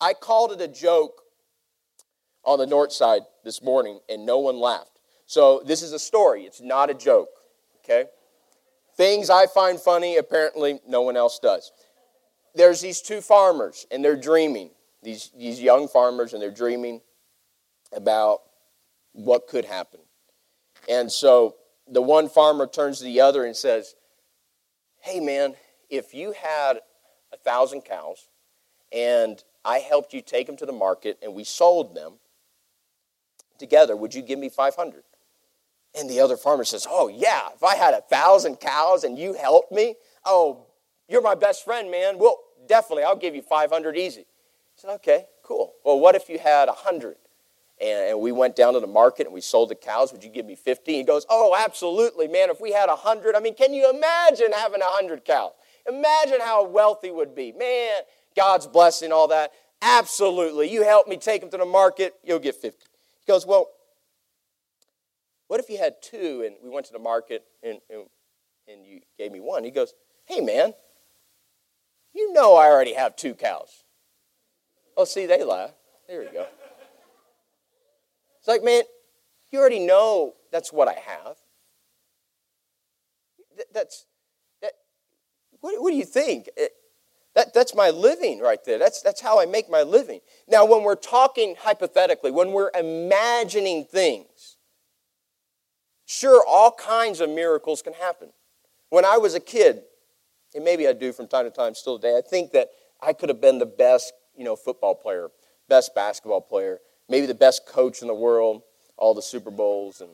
I 0.00 0.14
called 0.14 0.52
it 0.52 0.60
a 0.60 0.68
joke 0.68 1.22
on 2.44 2.58
the 2.58 2.66
north 2.66 2.92
side 2.92 3.22
this 3.44 3.62
morning, 3.62 4.00
and 4.08 4.24
no 4.24 4.38
one 4.38 4.58
laughed. 4.58 4.98
So 5.26 5.62
this 5.66 5.82
is 5.82 5.92
a 5.92 5.98
story, 5.98 6.44
it's 6.44 6.62
not 6.62 6.88
a 6.88 6.94
joke, 6.94 7.28
okay? 7.84 8.06
Things 8.96 9.28
I 9.28 9.46
find 9.46 9.78
funny, 9.78 10.16
apparently 10.16 10.80
no 10.88 11.02
one 11.02 11.16
else 11.16 11.38
does. 11.38 11.70
There's 12.58 12.80
these 12.80 13.00
two 13.00 13.20
farmers, 13.20 13.86
and 13.88 14.04
they're 14.04 14.16
dreaming, 14.16 14.70
these, 15.00 15.30
these 15.38 15.62
young 15.62 15.86
farmers, 15.86 16.32
and 16.32 16.42
they're 16.42 16.50
dreaming 16.50 17.00
about 17.92 18.40
what 19.12 19.46
could 19.46 19.64
happen. 19.64 20.00
And 20.88 21.10
so 21.12 21.54
the 21.86 22.02
one 22.02 22.28
farmer 22.28 22.66
turns 22.66 22.98
to 22.98 23.04
the 23.04 23.20
other 23.20 23.44
and 23.44 23.54
says, 23.54 23.94
Hey, 25.02 25.20
man, 25.20 25.54
if 25.88 26.12
you 26.12 26.32
had 26.32 26.80
a 27.32 27.36
thousand 27.36 27.82
cows 27.82 28.28
and 28.92 29.40
I 29.64 29.78
helped 29.78 30.12
you 30.12 30.20
take 30.20 30.48
them 30.48 30.56
to 30.56 30.66
the 30.66 30.72
market 30.72 31.16
and 31.22 31.34
we 31.34 31.44
sold 31.44 31.94
them 31.94 32.14
together, 33.56 33.94
would 33.94 34.16
you 34.16 34.22
give 34.22 34.40
me 34.40 34.48
500? 34.48 35.04
And 35.96 36.10
the 36.10 36.18
other 36.18 36.36
farmer 36.36 36.64
says, 36.64 36.88
Oh, 36.90 37.06
yeah, 37.06 37.50
if 37.54 37.62
I 37.62 37.76
had 37.76 37.94
a 37.94 38.00
thousand 38.00 38.56
cows 38.56 39.04
and 39.04 39.16
you 39.16 39.34
helped 39.34 39.70
me, 39.70 39.94
oh, 40.24 40.66
you're 41.08 41.22
my 41.22 41.36
best 41.36 41.64
friend, 41.64 41.88
man. 41.88 42.18
Well, 42.18 42.40
definitely, 42.68 43.04
I'll 43.04 43.16
give 43.16 43.34
you 43.34 43.42
500 43.42 43.96
easy. 43.96 44.20
He 44.20 44.26
said, 44.76 44.90
Okay, 44.96 45.26
cool. 45.42 45.74
Well, 45.84 45.98
what 45.98 46.14
if 46.14 46.28
you 46.28 46.38
had 46.38 46.68
a 46.68 46.72
100? 46.72 47.16
And, 47.80 48.20
we 48.20 48.32
went 48.32 48.56
down 48.56 48.74
to 48.74 48.80
the 48.80 48.88
market 48.88 49.26
and 49.26 49.34
we 49.34 49.40
sold 49.40 49.68
the 49.68 49.76
cows. 49.76 50.12
Would 50.12 50.24
you 50.24 50.30
give 50.30 50.46
me 50.46 50.56
50? 50.56 50.92
He 50.92 51.02
goes, 51.02 51.24
Oh, 51.28 51.56
absolutely, 51.58 52.28
man. 52.28 52.50
If 52.50 52.60
we 52.60 52.72
had 52.72 52.88
a 52.88 52.96
100, 52.96 53.34
I 53.34 53.40
mean, 53.40 53.54
can 53.54 53.72
you 53.72 53.88
imagine 53.90 54.52
having 54.52 54.82
a 54.82 54.86
100 54.86 55.24
cows? 55.24 55.52
Imagine 55.88 56.40
how 56.40 56.66
wealthy 56.66 57.10
would 57.10 57.34
be. 57.34 57.52
Man, 57.52 58.02
God's 58.36 58.66
blessing, 58.66 59.12
all 59.12 59.28
that. 59.28 59.52
Absolutely. 59.80 60.70
You 60.70 60.82
help 60.82 61.06
me 61.06 61.16
take 61.16 61.40
them 61.40 61.50
to 61.50 61.56
the 61.56 61.64
market, 61.64 62.14
you'll 62.24 62.40
get 62.40 62.56
50. 62.56 62.84
He 63.20 63.32
goes, 63.32 63.46
Well, 63.46 63.68
what 65.46 65.60
if 65.60 65.70
you 65.70 65.78
had 65.78 65.94
two 66.02 66.42
and 66.46 66.56
we 66.62 66.68
went 66.68 66.86
to 66.86 66.92
the 66.92 66.98
market 66.98 67.44
and, 67.62 67.78
and, 67.90 68.04
and 68.68 68.86
you 68.86 69.00
gave 69.16 69.32
me 69.32 69.40
one? 69.40 69.64
He 69.64 69.70
goes, 69.70 69.94
Hey, 70.26 70.40
man, 70.40 70.74
you 72.18 72.32
know 72.32 72.56
I 72.56 72.66
already 72.66 72.94
have 72.94 73.16
two 73.16 73.34
cows. 73.34 73.84
Oh, 74.96 75.04
see, 75.04 75.26
they 75.26 75.42
lie. 75.44 75.70
There 76.08 76.22
you 76.22 76.30
go. 76.32 76.46
It's 78.38 78.48
like, 78.48 78.62
man, 78.62 78.82
you 79.50 79.58
already 79.58 79.78
know 79.78 80.34
that's 80.50 80.72
what 80.72 80.88
I 80.88 80.94
have. 80.94 81.36
That's, 83.72 84.06
that, 84.62 84.72
what, 85.60 85.80
what 85.80 85.90
do 85.90 85.96
you 85.96 86.04
think? 86.04 86.48
It, 86.56 86.72
that, 87.34 87.54
that's 87.54 87.74
my 87.74 87.90
living 87.90 88.40
right 88.40 88.64
there. 88.64 88.78
That's, 88.78 89.00
that's 89.00 89.20
how 89.20 89.40
I 89.40 89.46
make 89.46 89.70
my 89.70 89.82
living. 89.82 90.20
Now, 90.48 90.64
when 90.64 90.82
we're 90.82 90.96
talking 90.96 91.54
hypothetically, 91.58 92.30
when 92.30 92.52
we're 92.52 92.70
imagining 92.74 93.84
things, 93.84 94.58
Sure, 96.10 96.42
all 96.48 96.72
kinds 96.72 97.20
of 97.20 97.28
miracles 97.28 97.82
can 97.82 97.92
happen. 97.92 98.30
When 98.88 99.04
I 99.04 99.18
was 99.18 99.34
a 99.34 99.40
kid, 99.40 99.82
and 100.54 100.64
maybe 100.64 100.88
I 100.88 100.92
do 100.92 101.12
from 101.12 101.28
time 101.28 101.44
to 101.44 101.50
time 101.50 101.74
still 101.74 101.98
today, 101.98 102.16
I 102.16 102.22
think 102.28 102.52
that 102.52 102.70
I 103.00 103.12
could 103.12 103.28
have 103.28 103.40
been 103.40 103.58
the 103.58 103.66
best, 103.66 104.12
you 104.36 104.44
know, 104.44 104.56
football 104.56 104.94
player, 104.94 105.28
best 105.68 105.94
basketball 105.94 106.40
player, 106.40 106.78
maybe 107.08 107.26
the 107.26 107.34
best 107.34 107.66
coach 107.66 108.02
in 108.02 108.08
the 108.08 108.14
world, 108.14 108.62
all 108.96 109.14
the 109.14 109.22
Super 109.22 109.50
Bowls, 109.50 110.00
and 110.00 110.10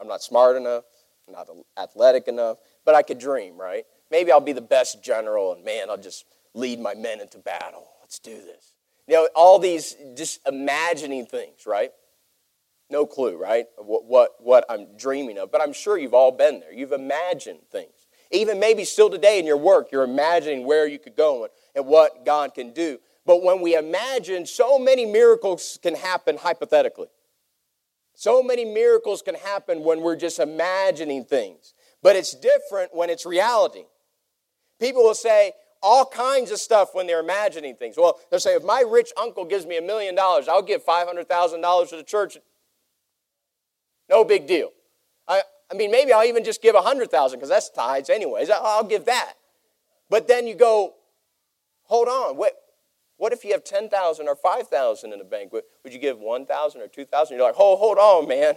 I'm 0.00 0.08
not 0.08 0.22
smart 0.22 0.56
enough, 0.56 0.84
not 1.30 1.48
athletic 1.78 2.28
enough, 2.28 2.58
but 2.84 2.94
I 2.94 3.02
could 3.02 3.18
dream, 3.18 3.58
right? 3.58 3.84
Maybe 4.10 4.32
I'll 4.32 4.40
be 4.40 4.52
the 4.52 4.60
best 4.60 5.02
general, 5.02 5.52
and 5.52 5.64
man, 5.64 5.90
I'll 5.90 5.96
just 5.96 6.24
lead 6.54 6.80
my 6.80 6.94
men 6.94 7.20
into 7.20 7.38
battle. 7.38 7.86
Let's 8.00 8.18
do 8.18 8.34
this. 8.34 8.74
You 9.06 9.14
know, 9.14 9.28
all 9.34 9.58
these 9.58 9.96
just 10.16 10.40
imagining 10.46 11.26
things, 11.26 11.66
right? 11.66 11.92
No 12.90 13.06
clue, 13.06 13.36
right? 13.36 13.66
What, 13.76 14.04
what, 14.04 14.36
what 14.40 14.64
I'm 14.68 14.96
dreaming 14.96 15.38
of. 15.38 15.52
But 15.52 15.60
I'm 15.60 15.72
sure 15.72 15.96
you've 15.96 16.14
all 16.14 16.32
been 16.32 16.60
there. 16.60 16.72
You've 16.72 16.92
imagined 16.92 17.60
things. 17.70 17.99
Even 18.30 18.60
maybe 18.60 18.84
still 18.84 19.10
today 19.10 19.38
in 19.38 19.46
your 19.46 19.56
work, 19.56 19.88
you're 19.90 20.04
imagining 20.04 20.64
where 20.64 20.86
you 20.86 20.98
could 20.98 21.16
go 21.16 21.44
and, 21.44 21.52
and 21.74 21.86
what 21.86 22.24
God 22.24 22.54
can 22.54 22.72
do. 22.72 22.98
But 23.26 23.42
when 23.42 23.60
we 23.60 23.76
imagine, 23.76 24.46
so 24.46 24.78
many 24.78 25.04
miracles 25.04 25.78
can 25.82 25.94
happen 25.94 26.36
hypothetically. 26.36 27.08
So 28.14 28.42
many 28.42 28.64
miracles 28.64 29.22
can 29.22 29.34
happen 29.34 29.82
when 29.82 30.00
we're 30.00 30.16
just 30.16 30.38
imagining 30.38 31.24
things. 31.24 31.74
But 32.02 32.16
it's 32.16 32.34
different 32.34 32.94
when 32.94 33.10
it's 33.10 33.26
reality. 33.26 33.84
People 34.78 35.02
will 35.02 35.14
say 35.14 35.52
all 35.82 36.04
kinds 36.04 36.50
of 36.50 36.58
stuff 36.58 36.94
when 36.94 37.06
they're 37.06 37.20
imagining 37.20 37.74
things. 37.74 37.96
Well, 37.96 38.20
they'll 38.30 38.40
say, 38.40 38.54
if 38.54 38.62
my 38.62 38.84
rich 38.86 39.10
uncle 39.16 39.44
gives 39.44 39.66
me 39.66 39.78
a 39.78 39.82
million 39.82 40.14
dollars, 40.14 40.48
I'll 40.48 40.62
give 40.62 40.84
$500,000 40.84 41.88
to 41.88 41.96
the 41.96 42.02
church 42.02 42.38
no 44.10 44.24
big 44.24 44.46
deal. 44.46 44.70
I, 45.28 45.42
I 45.70 45.76
mean, 45.76 45.90
maybe 45.90 46.12
I'll 46.12 46.24
even 46.24 46.44
just 46.44 46.62
give 46.62 46.74
a 46.74 46.82
hundred 46.82 47.10
thousand 47.10 47.38
because 47.38 47.48
that's 47.48 47.70
tithes 47.70 48.10
anyways. 48.10 48.50
I'll 48.50 48.84
give 48.84 49.04
that. 49.04 49.34
But 50.08 50.26
then 50.26 50.46
you 50.46 50.54
go, 50.56 50.94
hold 51.84 52.08
on. 52.08 52.36
What, 52.36 52.54
what 53.16 53.32
if 53.32 53.44
you 53.44 53.52
have 53.52 53.62
10,000 53.62 54.28
or 54.28 54.34
5,000 54.34 55.12
in 55.12 55.18
the 55.18 55.24
bank? 55.24 55.52
Would, 55.52 55.64
would 55.84 55.92
you 55.92 56.00
give 56.00 56.18
1,000 56.18 56.80
or 56.80 56.88
2,000? 56.88 57.36
You're 57.36 57.46
like, 57.46 57.54
oh, 57.58 57.76
hold 57.76 57.98
on, 57.98 58.26
man. 58.26 58.54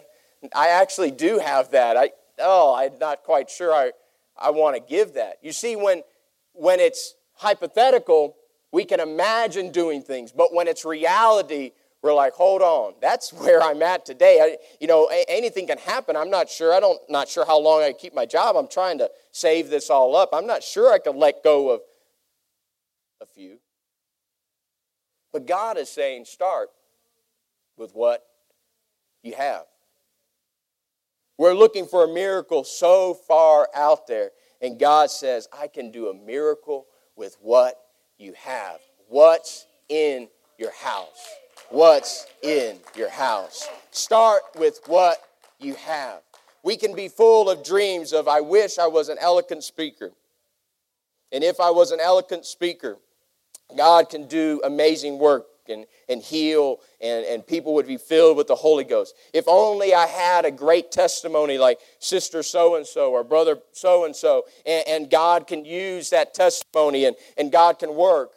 I 0.55 0.69
actually 0.69 1.11
do 1.11 1.39
have 1.39 1.71
that. 1.71 1.95
I, 1.95 2.11
oh, 2.39 2.73
I'm 2.75 2.97
not 2.99 3.23
quite 3.23 3.49
sure 3.49 3.73
I, 3.73 3.91
I 4.37 4.49
want 4.49 4.75
to 4.75 4.81
give 4.81 5.13
that. 5.13 5.37
You 5.41 5.51
see, 5.51 5.75
when, 5.75 6.01
when 6.53 6.79
it's 6.79 7.15
hypothetical, 7.35 8.35
we 8.71 8.85
can 8.85 8.99
imagine 8.99 9.71
doing 9.71 10.01
things. 10.01 10.31
But 10.31 10.53
when 10.53 10.67
it's 10.67 10.83
reality, 10.83 11.71
we're 12.03 12.13
like, 12.13 12.33
hold 12.33 12.61
on, 12.61 12.93
that's 13.01 13.33
where 13.33 13.63
I'm 13.63 13.81
at 13.81 14.05
today. 14.05 14.39
I, 14.41 14.57
you 14.79 14.87
know, 14.87 15.09
anything 15.27 15.67
can 15.67 15.79
happen. 15.79 16.15
I'm 16.15 16.29
not 16.29 16.49
sure. 16.49 16.73
I 16.73 16.79
don't 16.79 16.99
not 17.09 17.29
sure 17.29 17.45
how 17.45 17.59
long 17.59 17.81
I 17.81 17.93
keep 17.93 18.13
my 18.13 18.25
job. 18.25 18.55
I'm 18.55 18.67
trying 18.67 18.99
to 18.99 19.09
save 19.31 19.69
this 19.69 19.89
all 19.89 20.15
up. 20.15 20.29
I'm 20.33 20.45
not 20.45 20.61
sure 20.61 20.93
I 20.93 20.99
can 20.99 21.17
let 21.17 21.43
go 21.43 21.71
of 21.71 21.81
a 23.21 23.25
few. 23.25 23.57
But 25.31 25.47
God 25.47 25.77
is 25.77 25.89
saying, 25.89 26.25
start 26.25 26.69
with 27.75 27.93
what 27.93 28.23
you 29.23 29.33
have. 29.33 29.63
We're 31.39 31.55
looking 31.55 31.87
for 31.87 32.03
a 32.03 32.13
miracle 32.13 32.63
so 32.63 33.15
far 33.15 33.67
out 33.73 34.05
there, 34.05 34.29
and 34.61 34.79
God 34.79 35.09
says, 35.09 35.47
I 35.51 35.67
can 35.67 35.89
do 35.89 36.09
a 36.09 36.13
miracle 36.13 36.85
with 37.15 37.35
what 37.41 37.75
you 38.19 38.33
have. 38.37 38.77
What's 39.07 39.65
in 39.89 40.27
your 40.59 40.71
house? 40.71 41.27
What's 41.73 42.27
in 42.43 42.77
your 42.95 43.09
house. 43.09 43.67
Start 43.89 44.43
with 44.55 44.79
what 44.85 45.17
you 45.59 45.73
have. 45.73 46.21
We 46.61 46.77
can 46.77 46.95
be 46.95 47.09
full 47.09 47.49
of 47.49 47.63
dreams 47.63 48.13
of, 48.13 48.27
I 48.27 48.41
wish 48.41 48.77
I 48.77 48.85
was 48.85 49.09
an 49.09 49.17
eloquent 49.19 49.63
speaker. 49.63 50.11
And 51.31 51.43
if 51.43 51.59
I 51.59 51.71
was 51.71 51.91
an 51.91 51.99
eloquent 51.99 52.45
speaker, 52.45 52.97
God 53.75 54.09
can 54.09 54.27
do 54.27 54.61
amazing 54.63 55.17
work 55.17 55.47
and, 55.67 55.85
and 56.07 56.21
heal, 56.21 56.77
and, 57.01 57.25
and 57.25 57.45
people 57.45 57.73
would 57.73 57.87
be 57.87 57.97
filled 57.97 58.37
with 58.37 58.47
the 58.47 58.55
Holy 58.55 58.83
Ghost. 58.83 59.15
If 59.33 59.45
only 59.47 59.95
I 59.95 60.05
had 60.05 60.45
a 60.45 60.51
great 60.51 60.91
testimony 60.91 61.57
like 61.57 61.79
Sister 61.97 62.43
so 62.43 62.75
and 62.75 62.85
so 62.85 63.13
or 63.13 63.23
Brother 63.23 63.57
so 63.71 64.05
and 64.05 64.15
so, 64.15 64.43
and 64.63 65.09
God 65.09 65.47
can 65.47 65.65
use 65.65 66.11
that 66.11 66.35
testimony 66.35 67.05
and, 67.05 67.15
and 67.35 67.51
God 67.51 67.79
can 67.79 67.95
work. 67.95 68.33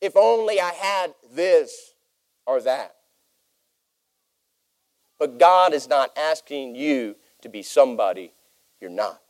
If 0.00 0.16
only 0.16 0.60
I 0.60 0.70
had 0.70 1.12
this 1.32 1.94
or 2.46 2.60
that. 2.62 2.94
But 5.18 5.38
God 5.38 5.72
is 5.72 5.88
not 5.88 6.16
asking 6.16 6.74
you 6.74 7.16
to 7.42 7.48
be 7.48 7.62
somebody 7.62 8.32
you're 8.80 8.90
not. 8.90 9.20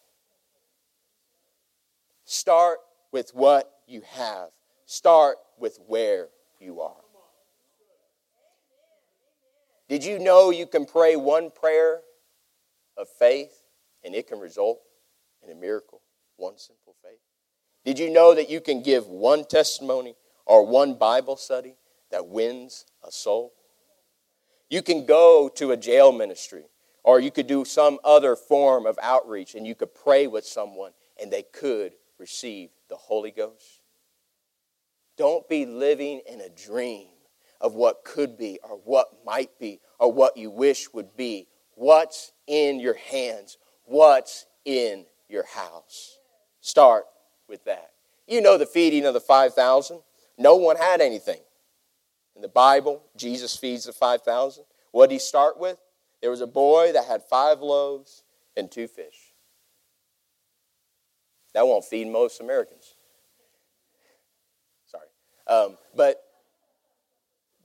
Start 2.25 2.79
with 3.13 3.31
what 3.35 3.71
you 3.87 4.03
have, 4.15 4.49
start 4.85 5.37
with 5.59 5.79
where 5.87 6.29
you 6.61 6.81
are. 6.81 6.97
Did 9.89 10.05
you 10.05 10.19
know 10.19 10.51
you 10.51 10.67
can 10.67 10.85
pray 10.85 11.15
one 11.15 11.51
prayer 11.51 12.01
of 12.97 13.07
faith 13.09 13.63
and 14.05 14.15
it 14.15 14.27
can 14.27 14.41
result 14.41 14.81
in 15.45 15.51
a 15.51 15.55
miracle? 15.55 16.03
One 16.37 16.59
simple 16.59 16.97
faith. 17.03 17.21
Did 17.85 18.01
you 18.01 18.11
know 18.11 18.35
that 18.35 18.51
you 18.51 18.61
can 18.61 18.83
give 18.83 19.07
one 19.07 19.45
testimony 19.45 20.17
or 20.45 20.67
one 20.67 20.95
Bible 20.95 21.37
study 21.37 21.77
that 22.11 22.27
wins 22.27 22.85
a 23.07 23.11
soul. 23.11 23.53
You 24.69 24.83
can 24.83 25.07
go 25.07 25.49
to 25.57 25.71
a 25.71 25.77
jail 25.77 26.13
ministry, 26.13 26.65
or 27.05 27.21
you 27.21 27.31
could 27.31 27.47
do 27.47 27.65
some 27.65 27.99
other 28.05 28.35
form 28.35 28.87
of 28.87 28.99
outreach, 29.01 29.55
and 29.55 29.67
you 29.67 29.75
could 29.75 29.95
pray 29.95 30.27
with 30.27 30.45
someone, 30.45 30.93
and 31.21 31.31
they 31.31 31.43
could 31.43 31.93
receive 32.19 32.71
the 32.89 32.97
Holy 32.97 33.31
Ghost. 33.31 33.81
Don't 35.17 35.49
be 35.49 35.67
living 35.67 36.21
in 36.27 36.41
a 36.41 36.49
dream 36.49 37.09
of 37.61 37.75
what 37.75 38.05
could 38.05 38.37
be, 38.37 38.59
or 38.63 38.77
what 38.85 39.25
might 39.25 39.59
be, 39.59 39.81
or 39.99 40.13
what 40.13 40.37
you 40.37 40.51
wish 40.51 40.93
would 40.93 41.17
be. 41.17 41.47
What's 41.75 42.33
in 42.47 42.81
your 42.81 42.95
hands? 42.95 43.57
What's 43.85 44.47
in 44.65 45.07
your 45.29 45.47
house? 45.47 46.19
Start 46.61 47.05
with 47.49 47.65
that. 47.65 47.93
You 48.27 48.41
know 48.41 48.59
the 48.59 48.67
feeding 48.67 49.07
of 49.07 49.15
the 49.15 49.21
5,000. 49.21 50.01
No 50.37 50.57
one 50.57 50.77
had 50.77 51.01
anything. 51.01 51.41
In 52.37 52.43
the 52.43 52.49
Bible, 52.49 53.03
Jesus 53.17 53.57
feeds 53.57 53.87
the 53.87 53.93
5,000. 53.93 54.65
What 54.93 55.09
did 55.09 55.15
he 55.15 55.19
start 55.19 55.59
with? 55.59 55.79
There 56.21 56.31
was 56.31 56.43
a 56.43 56.47
boy 56.47 56.93
that 56.93 57.07
had 57.07 57.23
five 57.23 57.61
loaves 57.61 58.23
and 58.57 58.71
two 58.71 58.87
fish. 58.87 59.33
That 61.55 61.67
won't 61.67 61.85
feed 61.85 62.09
most 62.09 62.41
Americans. 62.41 62.95
Sorry. 64.87 65.07
Um, 65.47 65.79
but, 65.95 66.23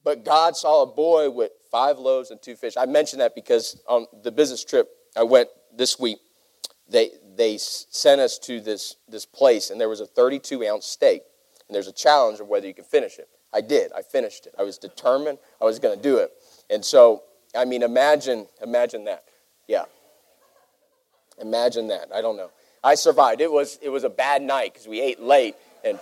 but 0.03 0.23
God 0.23 0.55
saw 0.55 0.83
a 0.83 0.87
boy 0.87 1.29
with 1.29 1.51
five 1.69 1.99
loaves 1.99 2.31
and 2.31 2.41
two 2.41 2.55
fish. 2.55 2.75
I 2.77 2.85
mentioned 2.85 3.21
that 3.21 3.35
because 3.35 3.81
on 3.87 4.07
the 4.23 4.31
business 4.31 4.63
trip 4.63 4.89
I 5.17 5.23
went 5.23 5.49
this 5.75 5.99
week, 5.99 6.19
they, 6.87 7.11
they 7.35 7.57
sent 7.57 8.21
us 8.21 8.37
to 8.39 8.61
this, 8.61 8.95
this 9.07 9.25
place, 9.25 9.69
and 9.69 9.79
there 9.79 9.89
was 9.89 9.99
a 10.01 10.05
32 10.05 10.65
ounce 10.65 10.85
steak. 10.85 11.23
And 11.71 11.75
there's 11.77 11.87
a 11.87 11.93
challenge 11.93 12.41
of 12.41 12.49
whether 12.49 12.67
you 12.67 12.73
can 12.73 12.83
finish 12.83 13.17
it. 13.17 13.29
I 13.53 13.61
did. 13.61 13.93
I 13.93 14.01
finished 14.01 14.45
it. 14.45 14.53
I 14.59 14.63
was 14.63 14.77
determined 14.77 15.37
I 15.61 15.63
was 15.63 15.79
going 15.79 15.95
to 15.95 16.03
do 16.03 16.17
it. 16.17 16.29
And 16.69 16.83
so, 16.83 17.23
I 17.55 17.63
mean, 17.63 17.81
imagine, 17.81 18.47
imagine 18.61 19.05
that. 19.05 19.23
Yeah. 19.69 19.85
Imagine 21.39 21.87
that. 21.87 22.09
I 22.13 22.19
don't 22.19 22.35
know. 22.35 22.51
I 22.83 22.95
survived. 22.95 23.39
It 23.39 23.49
was, 23.49 23.79
it 23.81 23.87
was 23.87 24.03
a 24.03 24.09
bad 24.09 24.41
night 24.41 24.73
because 24.73 24.85
we 24.85 24.99
ate 24.99 25.21
late, 25.21 25.55
and 25.85 25.97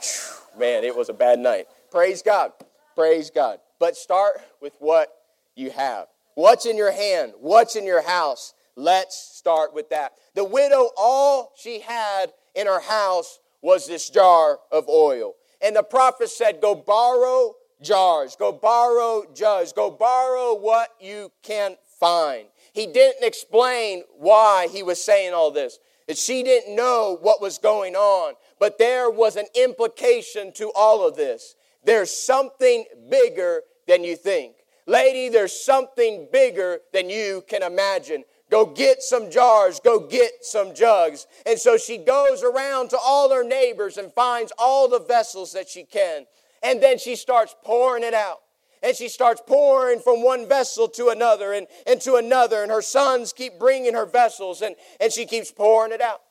man, 0.57 0.83
it 0.83 0.97
was 0.97 1.09
a 1.09 1.13
bad 1.13 1.37
night. 1.37 1.67
Praise 1.91 2.23
God. 2.23 2.51
Praise 2.95 3.29
God. 3.29 3.59
But 3.77 3.95
start 3.95 4.41
with 4.59 4.73
what 4.79 5.13
you 5.55 5.69
have. 5.69 6.07
What's 6.33 6.65
in 6.65 6.77
your 6.77 6.91
hand? 6.91 7.33
What's 7.39 7.75
in 7.75 7.85
your 7.85 8.01
house? 8.01 8.55
Let's 8.75 9.15
start 9.37 9.75
with 9.75 9.91
that. 9.91 10.13
The 10.33 10.43
widow, 10.43 10.89
all 10.97 11.51
she 11.55 11.81
had 11.81 12.33
in 12.55 12.65
her 12.65 12.79
house 12.79 13.39
was 13.61 13.85
this 13.85 14.09
jar 14.09 14.57
of 14.71 14.89
oil. 14.89 15.35
And 15.61 15.75
the 15.75 15.83
prophet 15.83 16.29
said, 16.29 16.61
Go 16.61 16.75
borrow 16.75 17.55
jars, 17.81 18.35
go 18.35 18.51
borrow 18.51 19.23
jugs, 19.33 19.73
go 19.73 19.91
borrow 19.91 20.53
what 20.53 20.89
you 20.99 21.31
can 21.43 21.75
find. 21.99 22.47
He 22.73 22.87
didn't 22.87 23.25
explain 23.25 24.03
why 24.17 24.67
he 24.71 24.83
was 24.83 25.03
saying 25.03 25.33
all 25.33 25.51
this. 25.51 25.79
She 26.13 26.43
didn't 26.43 26.75
know 26.75 27.17
what 27.21 27.41
was 27.41 27.57
going 27.57 27.95
on, 27.95 28.33
but 28.59 28.77
there 28.77 29.09
was 29.09 29.35
an 29.35 29.45
implication 29.53 30.51
to 30.53 30.71
all 30.75 31.07
of 31.07 31.15
this. 31.15 31.55
There's 31.83 32.11
something 32.11 32.85
bigger 33.09 33.61
than 33.87 34.03
you 34.03 34.15
think. 34.15 34.55
Lady, 34.85 35.29
there's 35.29 35.53
something 35.53 36.27
bigger 36.31 36.79
than 36.93 37.09
you 37.09 37.43
can 37.47 37.61
imagine. 37.61 38.23
Go 38.49 38.65
get 38.65 39.03
some 39.03 39.29
jars, 39.29 39.79
go 39.79 39.99
get 39.99 40.43
some 40.43 40.73
jugs. 40.73 41.27
And 41.45 41.59
so 41.59 41.77
she 41.77 41.97
goes 41.97 42.43
around 42.43 42.89
to 42.89 42.97
all 42.97 43.31
her 43.31 43.43
neighbors 43.43 43.97
and 43.97 44.11
finds 44.11 44.51
all 44.57 44.87
the 44.87 44.99
vessels 44.99 45.53
that 45.53 45.69
she 45.69 45.83
can. 45.83 46.25
And 46.63 46.81
then 46.81 46.97
she 46.97 47.15
starts 47.15 47.55
pouring 47.63 48.03
it 48.03 48.13
out. 48.13 48.39
And 48.81 48.95
she 48.95 49.09
starts 49.09 49.41
pouring 49.45 49.99
from 49.99 50.23
one 50.23 50.47
vessel 50.47 50.87
to 50.89 51.09
another 51.09 51.53
and, 51.53 51.67
and 51.85 52.01
to 52.01 52.15
another. 52.15 52.63
And 52.63 52.71
her 52.71 52.81
sons 52.81 53.33
keep 53.33 53.59
bringing 53.59 53.93
her 53.93 54.05
vessels 54.05 54.61
and, 54.61 54.75
and 54.99 55.11
she 55.11 55.25
keeps 55.25 55.51
pouring 55.51 55.91
it 55.91 56.01
out 56.01 56.21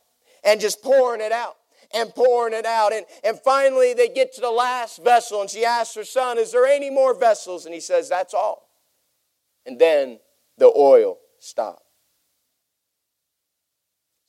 and 0.42 0.60
just 0.60 0.82
pouring 0.82 1.20
it 1.20 1.32
out 1.32 1.56
and 1.94 2.14
pouring 2.14 2.54
it 2.54 2.66
out. 2.66 2.92
And, 2.92 3.06
and 3.22 3.38
finally, 3.38 3.94
they 3.94 4.08
get 4.08 4.34
to 4.34 4.40
the 4.40 4.50
last 4.50 5.02
vessel, 5.02 5.40
and 5.40 5.48
she 5.50 5.64
asks 5.64 5.94
her 5.94 6.04
son, 6.04 6.38
Is 6.38 6.52
there 6.52 6.66
any 6.66 6.90
more 6.90 7.14
vessels? 7.14 7.64
And 7.64 7.74
he 7.74 7.80
says, 7.80 8.08
That's 8.08 8.34
all. 8.34 8.68
And 9.66 9.78
then 9.78 10.20
the 10.56 10.72
oil 10.76 11.18
stopped. 11.38 11.87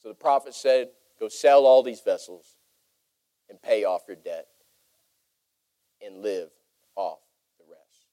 So 0.01 0.09
the 0.09 0.15
prophet 0.15 0.53
said, 0.53 0.89
Go 1.19 1.27
sell 1.27 1.65
all 1.65 1.83
these 1.83 1.99
vessels 1.99 2.55
and 3.49 3.61
pay 3.61 3.83
off 3.83 4.03
your 4.07 4.15
debt 4.15 4.47
and 6.05 6.21
live 6.21 6.49
off 6.95 7.19
the 7.59 7.65
rest. 7.69 8.05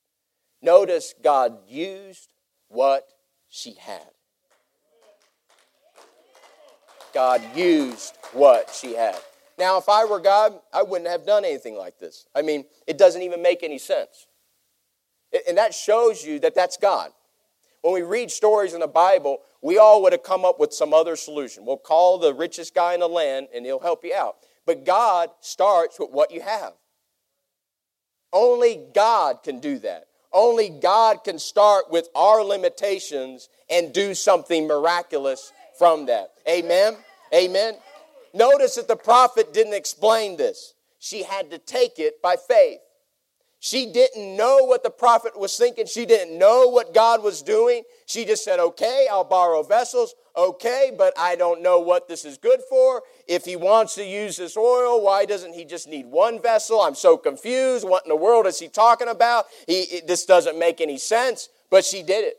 Notice 0.61 1.14
God 1.22 1.59
used 1.68 2.33
what 2.68 3.07
she 3.49 3.75
had. 3.75 4.11
God 7.14 7.40
used 7.55 8.14
what 8.33 8.70
she 8.75 8.94
had. 8.94 9.18
Now, 9.59 9.79
if 9.79 9.88
I 9.88 10.05
were 10.05 10.20
God, 10.20 10.59
I 10.72 10.83
wouldn't 10.83 11.09
have 11.09 11.25
done 11.25 11.44
anything 11.44 11.77
like 11.77 11.99
this. 11.99 12.27
I 12.35 12.42
mean, 12.42 12.64
it 12.87 12.99
doesn't 12.99 13.22
even 13.22 13.40
make 13.40 13.62
any 13.62 13.79
sense. 13.79 14.27
And 15.49 15.57
that 15.57 15.75
shows 15.75 16.25
you 16.25 16.40
that 16.40 16.55
that's 16.55 16.77
God. 16.77 17.11
When 17.81 17.94
we 17.94 18.03
read 18.03 18.31
stories 18.31 18.75
in 18.75 18.81
the 18.81 18.88
Bible, 18.88 19.38
we 19.66 19.79
all 19.79 20.00
would 20.02 20.12
have 20.12 20.22
come 20.22 20.44
up 20.44 20.61
with 20.61 20.72
some 20.72 20.94
other 20.94 21.16
solution. 21.16 21.66
We'll 21.66 21.76
call 21.76 22.18
the 22.18 22.33
richest 22.33 22.72
guy 22.72 22.94
in 22.94 23.00
the 23.00 23.09
land 23.09 23.48
and 23.52 23.66
he'll 23.66 23.81
help 23.81 24.05
you 24.05 24.14
out. 24.14 24.37
But 24.64 24.87
God 24.87 25.31
starts 25.40 25.98
with 25.98 26.11
what 26.12 26.31
you 26.31 26.40
have. 26.40 26.74
Only 28.33 28.81
God 28.94 29.42
can 29.42 29.59
do 29.59 29.81
that. 29.81 30.07
Only 30.33 30.68
God 30.68 31.24
can 31.24 31.40
start 31.40 31.90
with 31.90 32.09
our 32.14 32.44
limitations 32.44 33.48
and 33.68 33.92
do 33.92 34.14
something 34.14 34.68
miraculous 34.68 35.52
from 35.76 36.07
that. 36.07 36.35
Amen? 36.48 36.94
Amen? 37.35 37.74
Notice 38.33 38.76
that 38.76 38.87
the 38.87 38.94
prophet 38.94 39.52
didn't 39.52 39.74
explain 39.74 40.37
this. 40.37 40.74
She 41.00 41.24
had 41.24 41.50
to 41.50 41.59
take 41.59 41.98
it 41.98 42.22
by 42.22 42.37
faith. 42.37 42.79
She 43.66 43.87
didn't 43.87 44.37
know 44.37 44.59
what 44.59 44.85
the 44.85 44.90
prophet 44.90 45.37
was 45.37 45.57
thinking. 45.57 45.87
She 45.87 46.07
didn't 46.07 46.38
know 46.38 46.68
what 46.68 46.94
God 46.94 47.24
was 47.24 47.42
doing. 47.42 47.83
She 48.07 48.24
just 48.24 48.44
said, 48.44 48.61
Okay, 48.61 49.09
I'll 49.11 49.24
borrow 49.24 49.64
vessels. 49.64 50.14
Okay, 50.37 50.92
but 50.96 51.12
I 51.18 51.35
don't 51.35 51.64
know 51.64 51.81
what 51.81 52.07
this 52.07 52.24
is 52.24 52.38
good 52.38 52.61
for. 52.70 53.02
If 53.26 53.44
he 53.44 53.57
wants 53.57 53.96
to 53.96 54.05
use 54.05 54.37
this 54.37 54.57
oil, 54.57 55.02
why 55.02 55.24
doesn't 55.24 55.52
he 55.52 55.64
just 55.64 55.88
need 55.88 56.07
one 56.07 56.40
vessel? 56.40 56.81
I'm 56.81 56.94
so 56.94 57.16
confused. 57.16 57.85
What 57.85 58.05
in 58.05 58.09
the 58.09 58.14
world 58.14 58.46
is 58.46 58.61
he 58.61 58.68
talking 58.68 59.09
about? 59.09 59.46
He, 59.66 60.00
this 60.07 60.26
doesn't 60.26 60.57
make 60.57 60.81
any 60.81 60.96
sense. 60.96 61.48
But 61.68 61.85
she 61.85 62.05
did 62.05 62.24
it. 62.24 62.37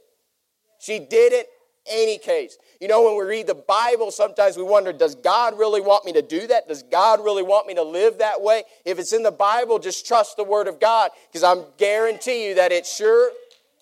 She 0.80 0.98
did 0.98 1.34
it 1.34 1.48
any 1.92 2.20
case. 2.20 2.58
You 2.80 2.88
know, 2.88 3.04
when 3.04 3.18
we 3.18 3.24
read 3.24 3.48
the 3.48 3.56
Bible, 3.56 4.12
sometimes 4.12 4.56
we 4.56 4.64
wonder, 4.64 4.94
does 4.94 5.16
God 5.16 5.58
really 5.58 5.82
want 5.82 6.06
me 6.06 6.14
to 6.14 6.22
do 6.22 6.46
that? 6.48 6.68
Does 6.68 6.84
God 6.84 7.24
really 7.24 7.42
want 7.42 7.66
me 7.66 7.74
to 7.74 7.84
live 7.84 8.20
that 8.20 8.42
way? 8.42 8.64
If 8.86 9.00
it's 9.00 9.14
in 9.14 9.24
the 9.24 9.32
Bible, 9.32 9.80
just 9.80 10.06
trust 10.06 10.38
the 10.38 10.44
Word 10.44 10.68
of 10.68 10.80
God 10.80 11.10
because 11.28 11.44
I'm 11.44 11.64
guarantee 11.78 12.50
you 12.50 12.56
that 12.56 12.72
it's 12.72 12.96
sure 12.96 13.32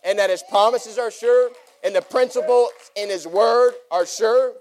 and 0.03 0.17
that 0.17 0.29
His 0.29 0.43
promises 0.49 0.97
are 0.97 1.11
sure 1.11 1.49
and 1.83 1.93
the 1.93 2.01
principles 2.01 2.69
in 2.95 3.09
His 3.09 3.27
Word 3.27 3.73
are 3.91 4.05
sure. 4.05 4.53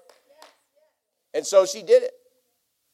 And 1.32 1.46
so 1.46 1.64
she 1.64 1.82
did 1.82 2.02
it. 2.02 2.12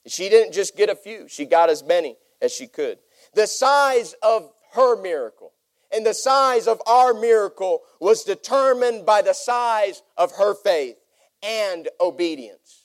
She 0.06 0.28
didn't 0.28 0.52
just 0.52 0.76
get 0.76 0.90
a 0.90 0.94
few, 0.94 1.26
she 1.28 1.46
got 1.46 1.70
as 1.70 1.82
many 1.82 2.16
as 2.42 2.52
she 2.52 2.66
could. 2.66 2.98
The 3.34 3.46
size 3.46 4.14
of 4.22 4.50
her 4.72 5.00
miracle 5.00 5.52
and 5.92 6.04
the 6.04 6.14
size 6.14 6.68
of 6.68 6.80
our 6.86 7.14
miracle 7.14 7.80
was 7.98 8.24
determined 8.24 9.06
by 9.06 9.22
the 9.22 9.32
size 9.32 10.02
of 10.16 10.32
her 10.32 10.54
faith 10.54 10.96
and 11.42 11.88
obedience. 12.00 12.84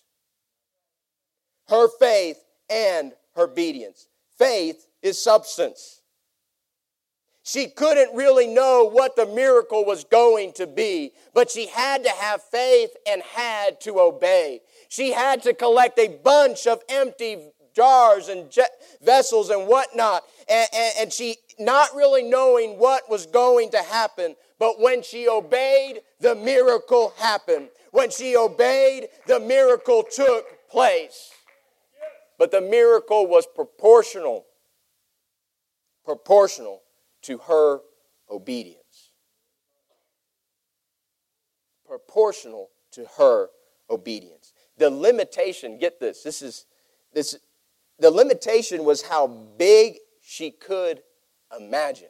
Her 1.68 1.88
faith 2.00 2.44
and 2.70 3.14
her 3.36 3.44
obedience. 3.44 4.08
Faith 4.38 4.88
is 5.02 5.22
substance. 5.22 6.02
She 7.44 7.68
couldn't 7.68 8.16
really 8.16 8.48
know 8.48 8.90
what 8.92 9.16
the 9.16 9.28
miracle 9.28 9.86
was 9.86 10.04
going 10.04 10.54
to 10.54 10.66
be, 10.66 11.12
but 11.34 11.52
she 11.52 11.68
had 11.68 12.04
to 12.04 12.10
have 12.10 12.42
faith 12.42 12.90
and 13.08 13.22
had 13.22 13.80
to 13.82 14.00
obey. 14.00 14.62
She 14.90 15.12
had 15.14 15.44
to 15.44 15.54
collect 15.54 16.00
a 16.00 16.08
bunch 16.08 16.66
of 16.66 16.82
empty 16.90 17.52
jars 17.76 18.30
and 18.30 18.52
vessels 19.04 19.52
and 19.52 19.68
whatnot. 19.68 20.24
And, 20.50 20.68
and, 20.74 20.94
and 21.02 21.14
she, 21.14 21.36
not 21.60 21.90
really 21.96 22.24
knowing 22.24 22.80
what 22.80 23.10
was 23.12 23.28
going 23.28 23.70
to 23.72 23.82
happen, 23.84 24.36
but 24.60 24.80
when 24.80 25.04
she 25.04 25.28
obeyed, 25.28 26.02
the 26.20 26.36
miracle 26.36 27.14
happened. 27.18 27.70
When 27.92 28.10
she 28.10 28.36
obeyed, 28.36 29.08
the 29.28 29.40
miracle 29.40 30.04
took 30.04 30.46
place. 30.70 31.32
But 32.38 32.52
the 32.52 32.62
miracle 32.62 33.28
was 33.28 33.46
proportional, 33.46 34.46
proportional 36.04 36.82
to 37.24 37.38
her 37.40 37.80
obedience. 38.30 39.12
Proportional 41.88 42.70
to 42.92 43.06
her 43.18 43.50
obedience. 43.90 44.54
The 44.78 44.90
limitation, 44.90 45.78
get 45.78 46.00
this, 46.00 46.24
this 46.24 46.42
is 46.42 46.66
this 47.14 47.38
the 47.98 48.12
limitation 48.12 48.84
was 48.84 49.04
how 49.04 49.28
big 49.28 50.00
she 50.22 50.52
could 50.52 51.02
imagine. 51.58 52.10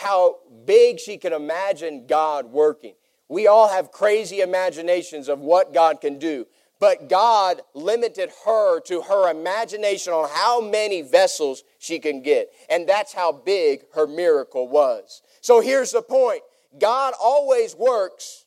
How 0.00 0.36
big 0.64 0.98
she 0.98 1.18
could 1.18 1.32
imagine 1.32 2.06
God 2.06 2.46
working. 2.46 2.94
We 3.28 3.46
all 3.46 3.68
have 3.68 3.92
crazy 3.92 4.40
imaginations 4.40 5.28
of 5.28 5.40
what 5.40 5.74
God 5.74 6.00
can 6.00 6.18
do, 6.18 6.46
but 6.78 7.10
God 7.10 7.60
limited 7.74 8.30
her 8.46 8.80
to 8.80 9.02
her 9.02 9.30
imagination 9.30 10.14
on 10.14 10.30
how 10.32 10.62
many 10.62 11.02
vessels 11.02 11.64
she 11.78 11.98
can 11.98 12.22
get. 12.22 12.50
And 12.70 12.88
that's 12.88 13.12
how 13.12 13.30
big 13.30 13.82
her 13.94 14.06
miracle 14.06 14.68
was. 14.68 15.20
So 15.42 15.60
here's 15.60 15.90
the 15.90 16.00
point 16.00 16.40
God 16.78 17.12
always 17.20 17.76
works 17.76 18.46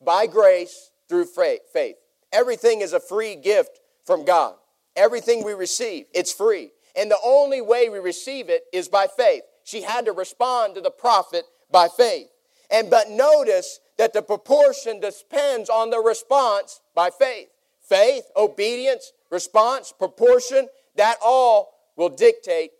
by 0.00 0.28
grace 0.28 0.92
through 1.08 1.26
faith. 1.26 1.96
Everything 2.32 2.80
is 2.80 2.92
a 2.92 3.00
free 3.00 3.34
gift 3.34 3.80
from 4.06 4.24
God. 4.24 4.54
Everything 4.94 5.42
we 5.42 5.52
receive, 5.52 6.06
it's 6.14 6.32
free. 6.32 6.70
And 6.94 7.10
the 7.10 7.18
only 7.24 7.60
way 7.60 7.88
we 7.88 7.98
receive 7.98 8.48
it 8.48 8.62
is 8.72 8.88
by 8.88 9.08
faith. 9.08 9.42
She 9.64 9.82
had 9.82 10.06
to 10.06 10.12
respond 10.12 10.74
to 10.74 10.80
the 10.80 10.90
prophet 10.90 11.44
by 11.70 11.88
faith. 11.88 12.28
And 12.70 12.90
but 12.90 13.10
notice 13.10 13.80
that 13.98 14.12
the 14.12 14.22
proportion 14.22 15.00
depends 15.00 15.68
on 15.68 15.90
the 15.90 16.00
response 16.00 16.80
by 16.94 17.10
faith. 17.10 17.48
Faith, 17.80 18.24
obedience, 18.36 19.12
response, 19.30 19.92
proportion, 19.96 20.68
that 20.96 21.16
all 21.22 21.74
will 21.96 22.08
dictate 22.08 22.70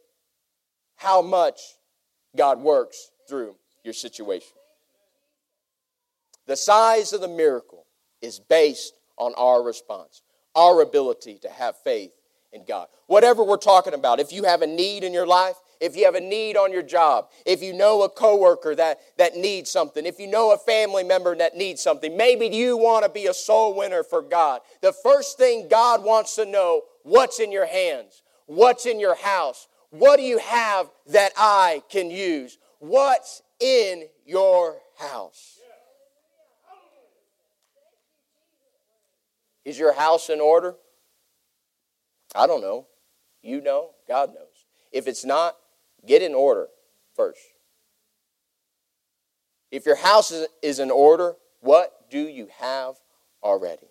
how 0.96 1.20
much 1.20 1.60
God 2.36 2.60
works 2.60 3.10
through 3.28 3.56
your 3.84 3.94
situation. 3.94 4.56
The 6.46 6.56
size 6.56 7.12
of 7.12 7.20
the 7.20 7.28
miracle 7.28 7.86
is 8.20 8.38
based 8.38 8.94
on 9.16 9.34
our 9.36 9.62
response, 9.62 10.22
our 10.54 10.80
ability 10.80 11.38
to 11.42 11.50
have 11.50 11.76
faith 11.82 12.12
in 12.52 12.64
God. 12.64 12.88
Whatever 13.06 13.42
we're 13.42 13.56
talking 13.56 13.94
about, 13.94 14.20
if 14.20 14.32
you 14.32 14.44
have 14.44 14.62
a 14.62 14.66
need 14.66 15.04
in 15.04 15.12
your 15.12 15.26
life, 15.26 15.56
if 15.82 15.96
you 15.96 16.04
have 16.04 16.14
a 16.14 16.20
need 16.20 16.56
on 16.56 16.72
your 16.72 16.82
job, 16.82 17.28
if 17.44 17.60
you 17.60 17.72
know 17.72 18.02
a 18.02 18.08
coworker 18.08 18.72
that, 18.76 19.00
that 19.18 19.36
needs 19.36 19.68
something, 19.68 20.06
if 20.06 20.20
you 20.20 20.28
know 20.28 20.52
a 20.52 20.56
family 20.56 21.02
member 21.02 21.34
that 21.34 21.56
needs 21.56 21.82
something, 21.82 22.16
maybe 22.16 22.46
you 22.46 22.76
want 22.76 23.04
to 23.04 23.10
be 23.10 23.26
a 23.26 23.34
soul 23.34 23.76
winner 23.76 24.04
for 24.04 24.22
God. 24.22 24.60
The 24.80 24.92
first 24.92 25.38
thing 25.38 25.66
God 25.68 26.04
wants 26.04 26.36
to 26.36 26.46
know, 26.46 26.82
what's 27.02 27.40
in 27.40 27.50
your 27.50 27.66
hands? 27.66 28.22
What's 28.46 28.86
in 28.86 29.00
your 29.00 29.16
house? 29.16 29.66
What 29.90 30.18
do 30.18 30.22
you 30.22 30.38
have 30.38 30.88
that 31.08 31.32
I 31.36 31.82
can 31.90 32.12
use? 32.12 32.58
What's 32.78 33.42
in 33.58 34.04
your 34.24 34.76
house? 34.98 35.58
Is 39.64 39.78
your 39.78 39.94
house 39.94 40.30
in 40.30 40.40
order? 40.40 40.76
I 42.36 42.46
don't 42.46 42.60
know. 42.60 42.86
You 43.42 43.60
know. 43.60 43.90
God 44.06 44.30
knows. 44.30 44.66
If 44.92 45.08
it's 45.08 45.24
not, 45.24 45.56
get 46.06 46.22
in 46.22 46.34
order 46.34 46.68
first. 47.14 47.40
If 49.70 49.86
your 49.86 49.96
house 49.96 50.32
is 50.62 50.78
in 50.78 50.90
order, 50.90 51.34
what 51.60 52.10
do 52.10 52.20
you 52.20 52.48
have 52.58 52.96
already? 53.42 53.86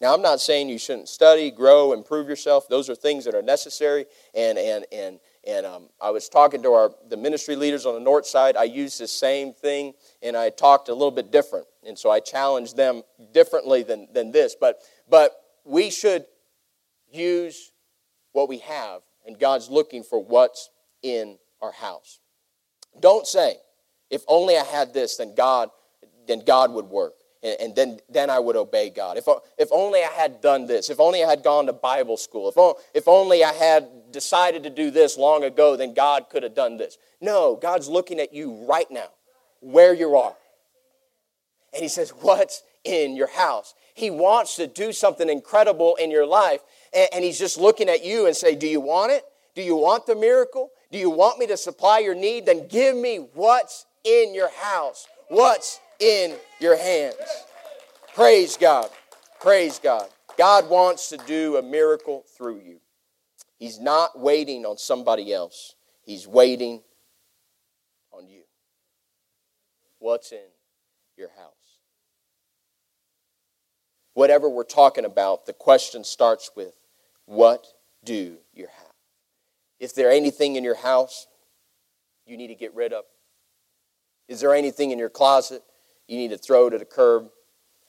Now, 0.00 0.12
I'm 0.14 0.20
not 0.22 0.40
saying 0.40 0.68
you 0.68 0.78
shouldn't 0.78 1.08
study, 1.08 1.50
grow, 1.50 1.94
improve 1.94 2.28
yourself. 2.28 2.68
Those 2.68 2.90
are 2.90 2.94
things 2.94 3.24
that 3.24 3.34
are 3.34 3.42
necessary. 3.42 4.04
And, 4.34 4.58
and, 4.58 4.84
and, 4.92 5.18
and 5.46 5.64
um, 5.64 5.88
I 6.00 6.10
was 6.10 6.28
talking 6.28 6.62
to 6.62 6.72
our, 6.72 6.90
the 7.08 7.16
ministry 7.16 7.56
leaders 7.56 7.86
on 7.86 7.94
the 7.94 8.00
north 8.00 8.26
side. 8.26 8.56
I 8.56 8.64
used 8.64 9.00
the 9.00 9.08
same 9.08 9.54
thing, 9.54 9.94
and 10.22 10.36
I 10.36 10.50
talked 10.50 10.90
a 10.90 10.92
little 10.92 11.10
bit 11.10 11.32
different. 11.32 11.66
And 11.86 11.98
so 11.98 12.10
I 12.10 12.20
challenged 12.20 12.76
them 12.76 13.02
differently 13.32 13.82
than, 13.82 14.08
than 14.12 14.32
this. 14.32 14.54
But, 14.60 14.80
but 15.08 15.32
we 15.64 15.88
should 15.88 16.26
use 17.10 17.72
what 18.32 18.50
we 18.50 18.58
have, 18.58 19.00
and 19.26 19.38
God's 19.38 19.70
looking 19.70 20.02
for 20.02 20.22
what's 20.22 20.68
in 21.02 21.38
our 21.60 21.72
house. 21.72 22.20
Don't 23.00 23.26
say, 23.26 23.56
if 24.10 24.22
only 24.28 24.56
I 24.56 24.64
had 24.64 24.94
this, 24.94 25.16
then 25.16 25.34
God, 25.34 25.70
then 26.26 26.42
God 26.44 26.72
would 26.72 26.86
work. 26.86 27.14
And, 27.42 27.56
and 27.60 27.76
then, 27.76 27.98
then 28.08 28.30
I 28.30 28.38
would 28.38 28.56
obey 28.56 28.90
God. 28.90 29.18
If, 29.18 29.26
if 29.58 29.68
only 29.70 30.02
I 30.02 30.12
had 30.12 30.40
done 30.40 30.66
this, 30.66 30.90
if 30.90 31.00
only 31.00 31.24
I 31.24 31.28
had 31.28 31.42
gone 31.42 31.66
to 31.66 31.72
Bible 31.72 32.16
school, 32.16 32.48
if, 32.48 32.76
if 32.94 33.08
only 33.08 33.44
I 33.44 33.52
had 33.52 33.88
decided 34.10 34.62
to 34.64 34.70
do 34.70 34.90
this 34.90 35.16
long 35.16 35.44
ago, 35.44 35.76
then 35.76 35.94
God 35.94 36.26
could 36.30 36.42
have 36.42 36.54
done 36.54 36.76
this. 36.76 36.96
No, 37.20 37.56
God's 37.56 37.88
looking 37.88 38.20
at 38.20 38.32
you 38.32 38.66
right 38.66 38.90
now, 38.90 39.08
where 39.60 39.94
you 39.94 40.16
are. 40.16 40.34
And 41.72 41.82
He 41.82 41.88
says, 41.88 42.10
What's 42.10 42.62
in 42.84 43.16
your 43.16 43.30
house? 43.30 43.74
He 43.94 44.10
wants 44.10 44.56
to 44.56 44.66
do 44.66 44.92
something 44.92 45.28
incredible 45.28 45.96
in 45.96 46.10
your 46.10 46.26
life, 46.26 46.60
and, 46.94 47.08
and 47.14 47.24
he's 47.24 47.38
just 47.38 47.58
looking 47.58 47.88
at 47.88 48.04
you 48.04 48.26
and 48.26 48.36
say, 48.36 48.54
Do 48.54 48.68
you 48.68 48.80
want 48.80 49.12
it? 49.12 49.24
Do 49.54 49.62
you 49.62 49.74
want 49.76 50.06
the 50.06 50.14
miracle? 50.14 50.70
Do 50.90 50.98
you 50.98 51.10
want 51.10 51.38
me 51.38 51.46
to 51.48 51.56
supply 51.56 51.98
your 51.98 52.14
need? 52.14 52.46
Then 52.46 52.68
give 52.68 52.96
me 52.96 53.28
what's 53.34 53.86
in 54.04 54.34
your 54.34 54.50
house, 54.50 55.06
what's 55.28 55.80
in 55.98 56.34
your 56.60 56.76
hands. 56.76 57.16
Praise 58.14 58.56
God. 58.56 58.88
Praise 59.40 59.78
God. 59.78 60.08
God 60.38 60.68
wants 60.68 61.08
to 61.10 61.16
do 61.18 61.56
a 61.56 61.62
miracle 61.62 62.24
through 62.36 62.60
you. 62.64 62.80
He's 63.58 63.80
not 63.80 64.18
waiting 64.18 64.66
on 64.66 64.76
somebody 64.78 65.32
else, 65.32 65.74
He's 66.02 66.26
waiting 66.26 66.82
on 68.12 68.28
you. 68.28 68.42
What's 69.98 70.32
in 70.32 70.38
your 71.16 71.30
house? 71.30 71.52
Whatever 74.14 74.48
we're 74.48 74.64
talking 74.64 75.04
about, 75.04 75.46
the 75.46 75.52
question 75.52 76.04
starts 76.04 76.50
with 76.54 76.74
what 77.24 77.66
do 78.04 78.38
you 78.54 78.66
have? 78.66 78.85
Is 79.78 79.92
there 79.92 80.10
anything 80.10 80.56
in 80.56 80.64
your 80.64 80.76
house 80.76 81.26
you 82.26 82.36
need 82.36 82.48
to 82.48 82.54
get 82.54 82.74
rid 82.74 82.92
of? 82.92 83.04
Is 84.28 84.40
there 84.40 84.54
anything 84.54 84.90
in 84.90 84.98
your 84.98 85.10
closet 85.10 85.62
you 86.08 86.16
need 86.16 86.30
to 86.30 86.38
throw 86.38 86.70
to 86.70 86.78
the 86.78 86.84
curb? 86.84 87.28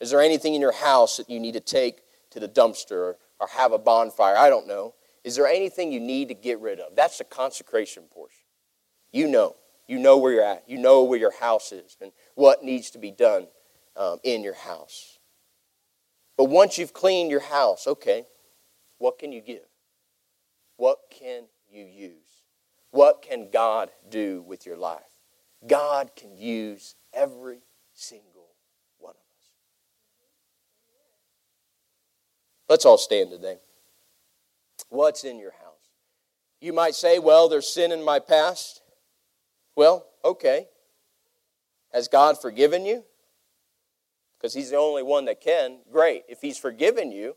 Is 0.00 0.10
there 0.10 0.20
anything 0.20 0.54
in 0.54 0.60
your 0.60 0.72
house 0.72 1.16
that 1.16 1.28
you 1.28 1.40
need 1.40 1.54
to 1.54 1.60
take 1.60 2.00
to 2.30 2.40
the 2.40 2.48
dumpster 2.48 2.92
or, 2.92 3.16
or 3.40 3.48
have 3.48 3.72
a 3.72 3.78
bonfire? 3.78 4.36
I 4.36 4.48
don't 4.48 4.68
know. 4.68 4.94
Is 5.24 5.34
there 5.36 5.46
anything 5.46 5.92
you 5.92 6.00
need 6.00 6.28
to 6.28 6.34
get 6.34 6.60
rid 6.60 6.78
of? 6.78 6.94
That's 6.94 7.18
the 7.18 7.24
consecration 7.24 8.04
portion. 8.10 8.44
You 9.12 9.26
know. 9.26 9.56
You 9.88 9.98
know 9.98 10.18
where 10.18 10.32
you're 10.32 10.44
at. 10.44 10.64
You 10.68 10.78
know 10.78 11.02
where 11.04 11.18
your 11.18 11.32
house 11.32 11.72
is 11.72 11.96
and 12.00 12.12
what 12.34 12.62
needs 12.62 12.90
to 12.90 12.98
be 12.98 13.10
done 13.10 13.48
um, 13.96 14.18
in 14.22 14.42
your 14.42 14.54
house. 14.54 15.18
But 16.36 16.44
once 16.44 16.78
you've 16.78 16.92
cleaned 16.92 17.30
your 17.30 17.40
house, 17.40 17.86
okay, 17.86 18.26
what 18.98 19.18
can 19.18 19.32
you 19.32 19.40
give? 19.40 19.64
What 20.76 20.98
can 21.10 21.44
you 21.70 21.84
use? 21.84 22.42
What 22.90 23.22
can 23.22 23.50
God 23.50 23.90
do 24.08 24.42
with 24.42 24.66
your 24.66 24.76
life? 24.76 25.02
God 25.66 26.10
can 26.16 26.36
use 26.36 26.94
every 27.12 27.60
single 27.94 28.54
one 28.98 29.10
of 29.10 29.16
us. 29.16 29.50
Let's 32.68 32.84
all 32.84 32.98
stand 32.98 33.30
today. 33.30 33.58
What's 34.88 35.24
in 35.24 35.38
your 35.38 35.52
house? 35.52 35.64
You 36.60 36.72
might 36.72 36.94
say, 36.94 37.18
well, 37.18 37.48
there's 37.48 37.68
sin 37.68 37.92
in 37.92 38.04
my 38.04 38.18
past. 38.18 38.82
Well, 39.76 40.06
okay. 40.24 40.66
Has 41.92 42.08
God 42.08 42.40
forgiven 42.40 42.84
you? 42.84 43.04
Because 44.36 44.54
He's 44.54 44.70
the 44.70 44.76
only 44.76 45.02
one 45.02 45.26
that 45.26 45.40
can. 45.40 45.78
Great. 45.92 46.24
If 46.28 46.40
He's 46.40 46.58
forgiven 46.58 47.12
you, 47.12 47.36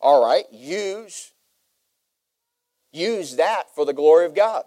all 0.00 0.24
right, 0.24 0.44
use 0.50 1.33
use 2.94 3.36
that 3.36 3.74
for 3.74 3.84
the 3.84 3.92
glory 3.92 4.26
of 4.26 4.34
God. 4.34 4.64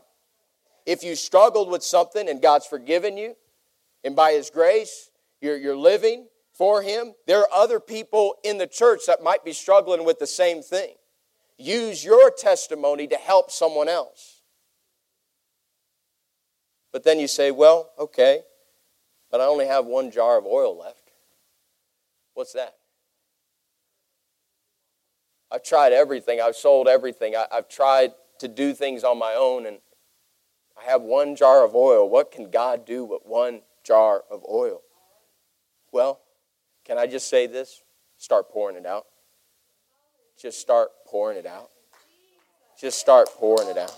If 0.86 1.04
you 1.04 1.16
struggled 1.16 1.70
with 1.70 1.84
something 1.84 2.30
and 2.30 2.42
God's 2.42 2.66
forgiven 2.66 3.18
you, 3.18 3.36
and 4.04 4.16
by 4.16 4.32
His 4.32 4.50
grace, 4.50 5.10
you're, 5.42 5.58
you're 5.58 5.76
living 5.76 6.28
for 6.54 6.82
Him, 6.82 7.14
there 7.26 7.40
are 7.40 7.50
other 7.54 7.80
people 7.80 8.36
in 8.44 8.58
the 8.58 8.68
church 8.68 9.02
that 9.08 9.22
might 9.22 9.44
be 9.44 9.54
struggling 9.54 10.06
with 10.06 10.20
the 10.20 10.28
same 10.28 10.62
thing. 10.62 10.94
Use 11.58 12.06
your 12.06 12.32
testimony 12.32 13.08
to 13.08 13.18
help 13.18 13.52
someone 13.52 13.90
else. 13.90 14.42
But 16.94 17.04
then 17.04 17.20
you 17.20 17.28
say, 17.28 17.52
well, 17.52 17.90
okay, 18.00 18.42
but 19.30 19.42
I 19.42 19.46
only 19.46 19.68
have 19.68 19.86
one 19.86 20.10
jar 20.10 20.38
of 20.38 20.46
oil 20.46 20.78
left. 20.78 21.12
What's 22.34 22.54
that? 22.54 22.77
I've 25.52 25.64
tried 25.64 25.94
everything. 25.94 26.42
I've 26.42 26.56
sold 26.56 26.88
everything. 26.88 27.36
I, 27.36 27.46
have 27.52 27.70
tried 27.70 28.12
to 28.40 28.48
do 28.48 28.74
things 28.74 29.04
on 29.04 29.18
my 29.18 29.34
own, 29.34 29.66
and 29.66 29.78
I 30.78 30.90
have 30.90 31.02
one 31.02 31.36
jar 31.36 31.64
of 31.64 31.76
oil. 31.76 32.10
What 32.10 32.32
can 32.32 32.52
God 32.52 32.86
do 32.86 33.06
with 33.06 33.22
one 33.26 33.62
jar 33.84 34.24
of 34.30 34.44
oil? 34.50 34.82
Well, 35.92 36.20
can 36.86 36.98
I 36.98 37.08
just 37.08 37.30
say 37.30 37.48
this? 37.48 37.82
Start 38.18 38.50
pouring 38.50 38.76
it 38.76 38.86
out. 38.86 39.06
Just 40.40 40.60
start 40.60 40.90
pouring 41.06 41.38
it 41.38 41.46
out. 41.46 41.70
Just 42.80 43.00
start 43.00 43.30
pouring 43.30 43.70
it 43.70 43.78
out. 43.78 43.98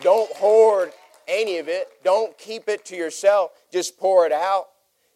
Don't 0.00 0.30
hoard 0.36 0.92
any 1.26 1.58
of 1.58 1.68
it. 1.68 1.88
Don't 2.04 2.36
keep 2.38 2.68
it 2.68 2.84
to 2.86 2.96
yourself. 2.96 3.50
Just 3.72 3.98
pour 3.98 4.24
it 4.24 4.32
out. 4.32 4.66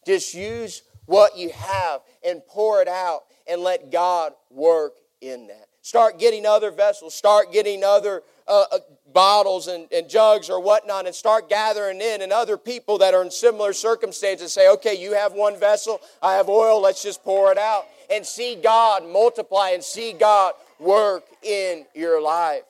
Just 0.06 0.34
use 0.34 0.82
what 1.06 1.36
you 1.36 1.50
have 1.50 2.00
and 2.24 2.42
pour 2.46 2.82
it 2.82 2.88
out 2.88 3.22
and 3.48 3.62
let 3.62 3.90
God 3.90 4.32
work 4.50 4.94
in 5.20 5.46
that. 5.48 5.66
Start 5.82 6.18
getting 6.18 6.44
other 6.44 6.70
vessels, 6.70 7.14
start 7.14 7.52
getting 7.52 7.82
other 7.82 8.22
uh, 8.46 8.64
uh, 8.70 8.78
bottles 9.12 9.66
and, 9.66 9.88
and 9.92 10.08
jugs 10.08 10.50
or 10.50 10.60
whatnot, 10.60 11.06
and 11.06 11.14
start 11.14 11.48
gathering 11.48 12.00
in 12.00 12.20
and 12.20 12.32
other 12.32 12.58
people 12.58 12.98
that 12.98 13.14
are 13.14 13.22
in 13.22 13.30
similar 13.30 13.72
circumstances. 13.72 14.52
Say, 14.52 14.68
okay, 14.70 14.94
you 14.94 15.14
have 15.14 15.32
one 15.32 15.58
vessel, 15.58 16.00
I 16.22 16.34
have 16.34 16.48
oil, 16.48 16.80
let's 16.82 17.02
just 17.02 17.24
pour 17.24 17.50
it 17.50 17.58
out. 17.58 17.86
And 18.12 18.26
see 18.26 18.56
God 18.56 19.06
multiply 19.06 19.70
and 19.70 19.82
see 19.82 20.12
God 20.12 20.54
work 20.78 21.24
in 21.42 21.86
your 21.94 22.20
life. 22.20 22.62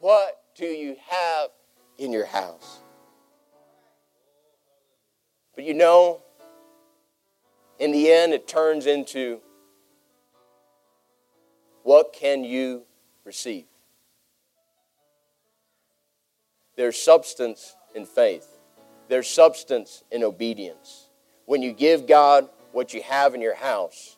What 0.00 0.40
do 0.54 0.66
you 0.66 0.96
have 1.08 1.48
in 1.98 2.12
your 2.12 2.26
house? 2.26 2.80
But 5.54 5.64
you 5.64 5.74
know, 5.74 6.20
in 7.78 7.92
the 7.92 8.10
end, 8.10 8.32
it 8.32 8.46
turns 8.46 8.86
into 8.86 9.40
what 11.82 12.12
can 12.12 12.44
you 12.44 12.82
receive? 13.24 13.66
there's 16.76 17.00
substance 17.00 17.76
in 17.94 18.04
faith, 18.04 18.48
there's 19.08 19.28
substance 19.28 20.02
in 20.10 20.24
obedience. 20.24 21.08
When 21.46 21.62
you 21.62 21.72
give 21.72 22.06
God 22.06 22.48
what 22.72 22.94
you 22.94 23.02
have 23.02 23.34
in 23.34 23.40
your 23.40 23.54
house, 23.54 24.16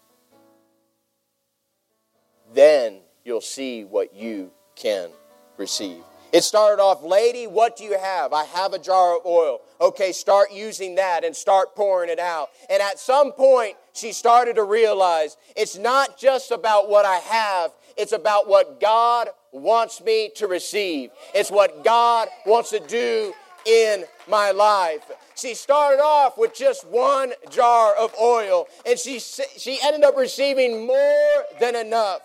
then 2.55 3.01
you'll 3.25 3.41
see 3.41 3.85
what 3.85 4.15
you 4.15 4.51
can 4.77 5.11
receive. 5.57 6.03
It 6.33 6.43
started 6.43 6.83
off, 6.83 7.03
lady, 7.03 7.47
what 7.47 7.77
do 7.77 7.85
you 7.85 7.99
have? 7.99 8.33
I 8.33 8.45
have 8.45 8.73
a 8.73 8.79
jar 8.79 9.17
of 9.17 9.25
oil. 9.25 9.61
Okay, 9.81 10.13
start 10.13 10.53
using 10.53 10.97
that 10.97 11.25
and 11.25 11.35
start 11.35 11.75
pouring 11.75 12.11
it 12.11 12.19
out. 12.19 12.51
And 12.69 12.83
at 12.83 12.99
some 12.99 13.33
point, 13.33 13.77
she 13.93 14.13
started 14.13 14.57
to 14.57 14.65
realize 14.65 15.37
it's 15.57 15.79
not 15.79 16.19
just 16.19 16.51
about 16.51 16.89
what 16.89 17.05
I 17.05 17.17
have, 17.17 17.71
it's 17.97 18.13
about 18.13 18.49
what 18.49 18.81
God 18.81 19.29
wants 19.53 20.03
me 20.03 20.31
to 20.37 20.47
receive. 20.47 21.11
It's 21.35 21.51
what 21.51 21.85
God 21.85 22.29
wants 22.45 22.71
to 22.71 22.81
do 22.81 23.33
in 23.65 24.05
my 24.29 24.51
life. 24.51 25.11
She 25.35 25.55
started 25.55 26.01
off 26.01 26.39
with 26.39 26.55
just 26.55 26.87
one 26.87 27.33
jar 27.51 27.95
of 27.95 28.15
oil, 28.21 28.69
and 28.85 28.99
she, 28.99 29.19
she 29.19 29.79
ended 29.83 30.03
up 30.03 30.17
receiving 30.17 30.87
more 30.87 31.45
than 31.61 31.77
enough. 31.77 32.21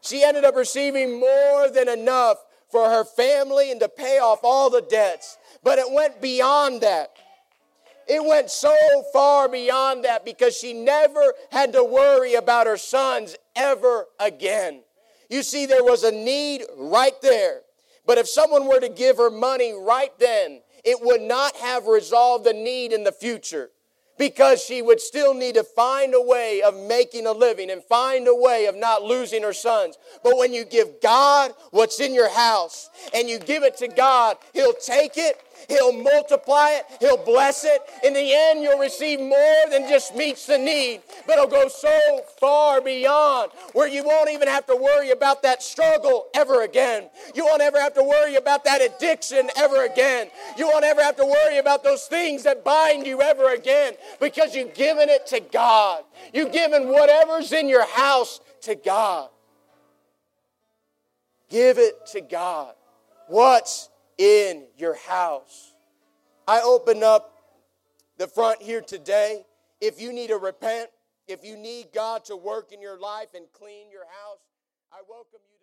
She 0.00 0.22
ended 0.22 0.44
up 0.44 0.56
receiving 0.56 1.20
more 1.20 1.68
than 1.70 1.88
enough 1.88 2.38
for 2.70 2.88
her 2.88 3.04
family 3.04 3.70
and 3.70 3.80
to 3.80 3.88
pay 3.88 4.18
off 4.18 4.40
all 4.42 4.70
the 4.70 4.82
debts. 4.82 5.38
But 5.62 5.78
it 5.78 5.90
went 5.90 6.20
beyond 6.20 6.80
that. 6.82 7.10
It 8.08 8.24
went 8.24 8.50
so 8.50 8.74
far 9.12 9.48
beyond 9.48 10.04
that 10.04 10.24
because 10.24 10.56
she 10.56 10.72
never 10.72 11.34
had 11.52 11.72
to 11.74 11.84
worry 11.84 12.34
about 12.34 12.66
her 12.66 12.76
sons 12.76 13.36
ever 13.54 14.06
again. 14.18 14.82
You 15.28 15.42
see, 15.42 15.66
there 15.66 15.84
was 15.84 16.02
a 16.02 16.10
need 16.10 16.64
right 16.76 17.20
there. 17.22 17.60
But 18.06 18.18
if 18.18 18.28
someone 18.28 18.66
were 18.66 18.80
to 18.80 18.88
give 18.88 19.18
her 19.18 19.30
money 19.30 19.72
right 19.72 20.10
then, 20.18 20.62
it 20.84 20.98
would 21.00 21.20
not 21.20 21.54
have 21.56 21.86
resolved 21.86 22.44
the 22.44 22.52
need 22.52 22.92
in 22.92 23.04
the 23.04 23.12
future 23.12 23.70
because 24.20 24.62
she 24.62 24.82
would 24.82 25.00
still 25.00 25.32
need 25.32 25.54
to 25.54 25.64
find 25.64 26.14
a 26.14 26.20
way 26.20 26.60
of 26.60 26.76
making 26.76 27.26
a 27.26 27.32
living 27.32 27.70
and 27.70 27.82
find 27.82 28.28
a 28.28 28.34
way 28.34 28.66
of 28.66 28.76
not 28.76 29.02
losing 29.02 29.42
her 29.42 29.54
sons. 29.54 29.96
But 30.22 30.36
when 30.36 30.52
you 30.52 30.66
give 30.66 31.00
God 31.00 31.54
what's 31.70 32.00
in 32.00 32.12
your 32.12 32.28
house 32.28 32.90
and 33.14 33.30
you 33.30 33.38
give 33.38 33.62
it 33.62 33.78
to 33.78 33.88
God, 33.88 34.36
He'll 34.52 34.74
take 34.74 35.16
it 35.16 35.40
He'll 35.68 35.92
multiply 35.92 36.70
it. 36.70 36.84
He'll 37.00 37.22
bless 37.24 37.64
it. 37.64 37.80
In 38.04 38.12
the 38.14 38.32
end, 38.34 38.62
you'll 38.62 38.78
receive 38.78 39.20
more 39.20 39.64
than 39.70 39.88
just 39.88 40.14
meets 40.14 40.46
the 40.46 40.58
need, 40.58 41.02
but 41.26 41.34
it'll 41.34 41.46
go 41.46 41.68
so 41.68 42.22
far 42.38 42.80
beyond 42.80 43.52
where 43.72 43.88
you 43.88 44.04
won't 44.04 44.30
even 44.30 44.48
have 44.48 44.66
to 44.66 44.76
worry 44.76 45.10
about 45.10 45.42
that 45.42 45.62
struggle 45.62 46.26
ever 46.34 46.62
again. 46.62 47.08
You 47.34 47.44
won't 47.44 47.62
ever 47.62 47.80
have 47.80 47.94
to 47.94 48.02
worry 48.02 48.36
about 48.36 48.64
that 48.64 48.80
addiction 48.80 49.50
ever 49.56 49.84
again. 49.84 50.28
You 50.56 50.66
won't 50.66 50.84
ever 50.84 51.02
have 51.02 51.16
to 51.16 51.24
worry 51.24 51.58
about 51.58 51.82
those 51.84 52.06
things 52.06 52.42
that 52.44 52.64
bind 52.64 53.06
you 53.06 53.20
ever 53.22 53.52
again 53.54 53.94
because 54.20 54.54
you've 54.54 54.74
given 54.74 55.08
it 55.08 55.26
to 55.28 55.40
God. 55.40 56.04
You've 56.32 56.52
given 56.52 56.88
whatever's 56.88 57.52
in 57.52 57.68
your 57.68 57.86
house 57.86 58.40
to 58.62 58.74
God. 58.74 59.30
Give 61.48 61.78
it 61.78 62.06
to 62.12 62.20
God. 62.20 62.74
What's 63.26 63.88
in 64.20 64.66
your 64.76 64.96
house. 65.08 65.72
I 66.46 66.60
open 66.60 67.02
up 67.02 67.32
the 68.18 68.28
front 68.28 68.60
here 68.60 68.82
today. 68.82 69.46
If 69.80 69.98
you 69.98 70.12
need 70.12 70.28
to 70.28 70.36
repent, 70.36 70.90
if 71.26 71.42
you 71.42 71.56
need 71.56 71.86
God 71.94 72.26
to 72.26 72.36
work 72.36 72.70
in 72.70 72.82
your 72.82 73.00
life 73.00 73.28
and 73.34 73.46
clean 73.54 73.90
your 73.90 74.04
house, 74.04 74.40
I 74.92 74.98
welcome 75.08 75.40
you. 75.48 75.59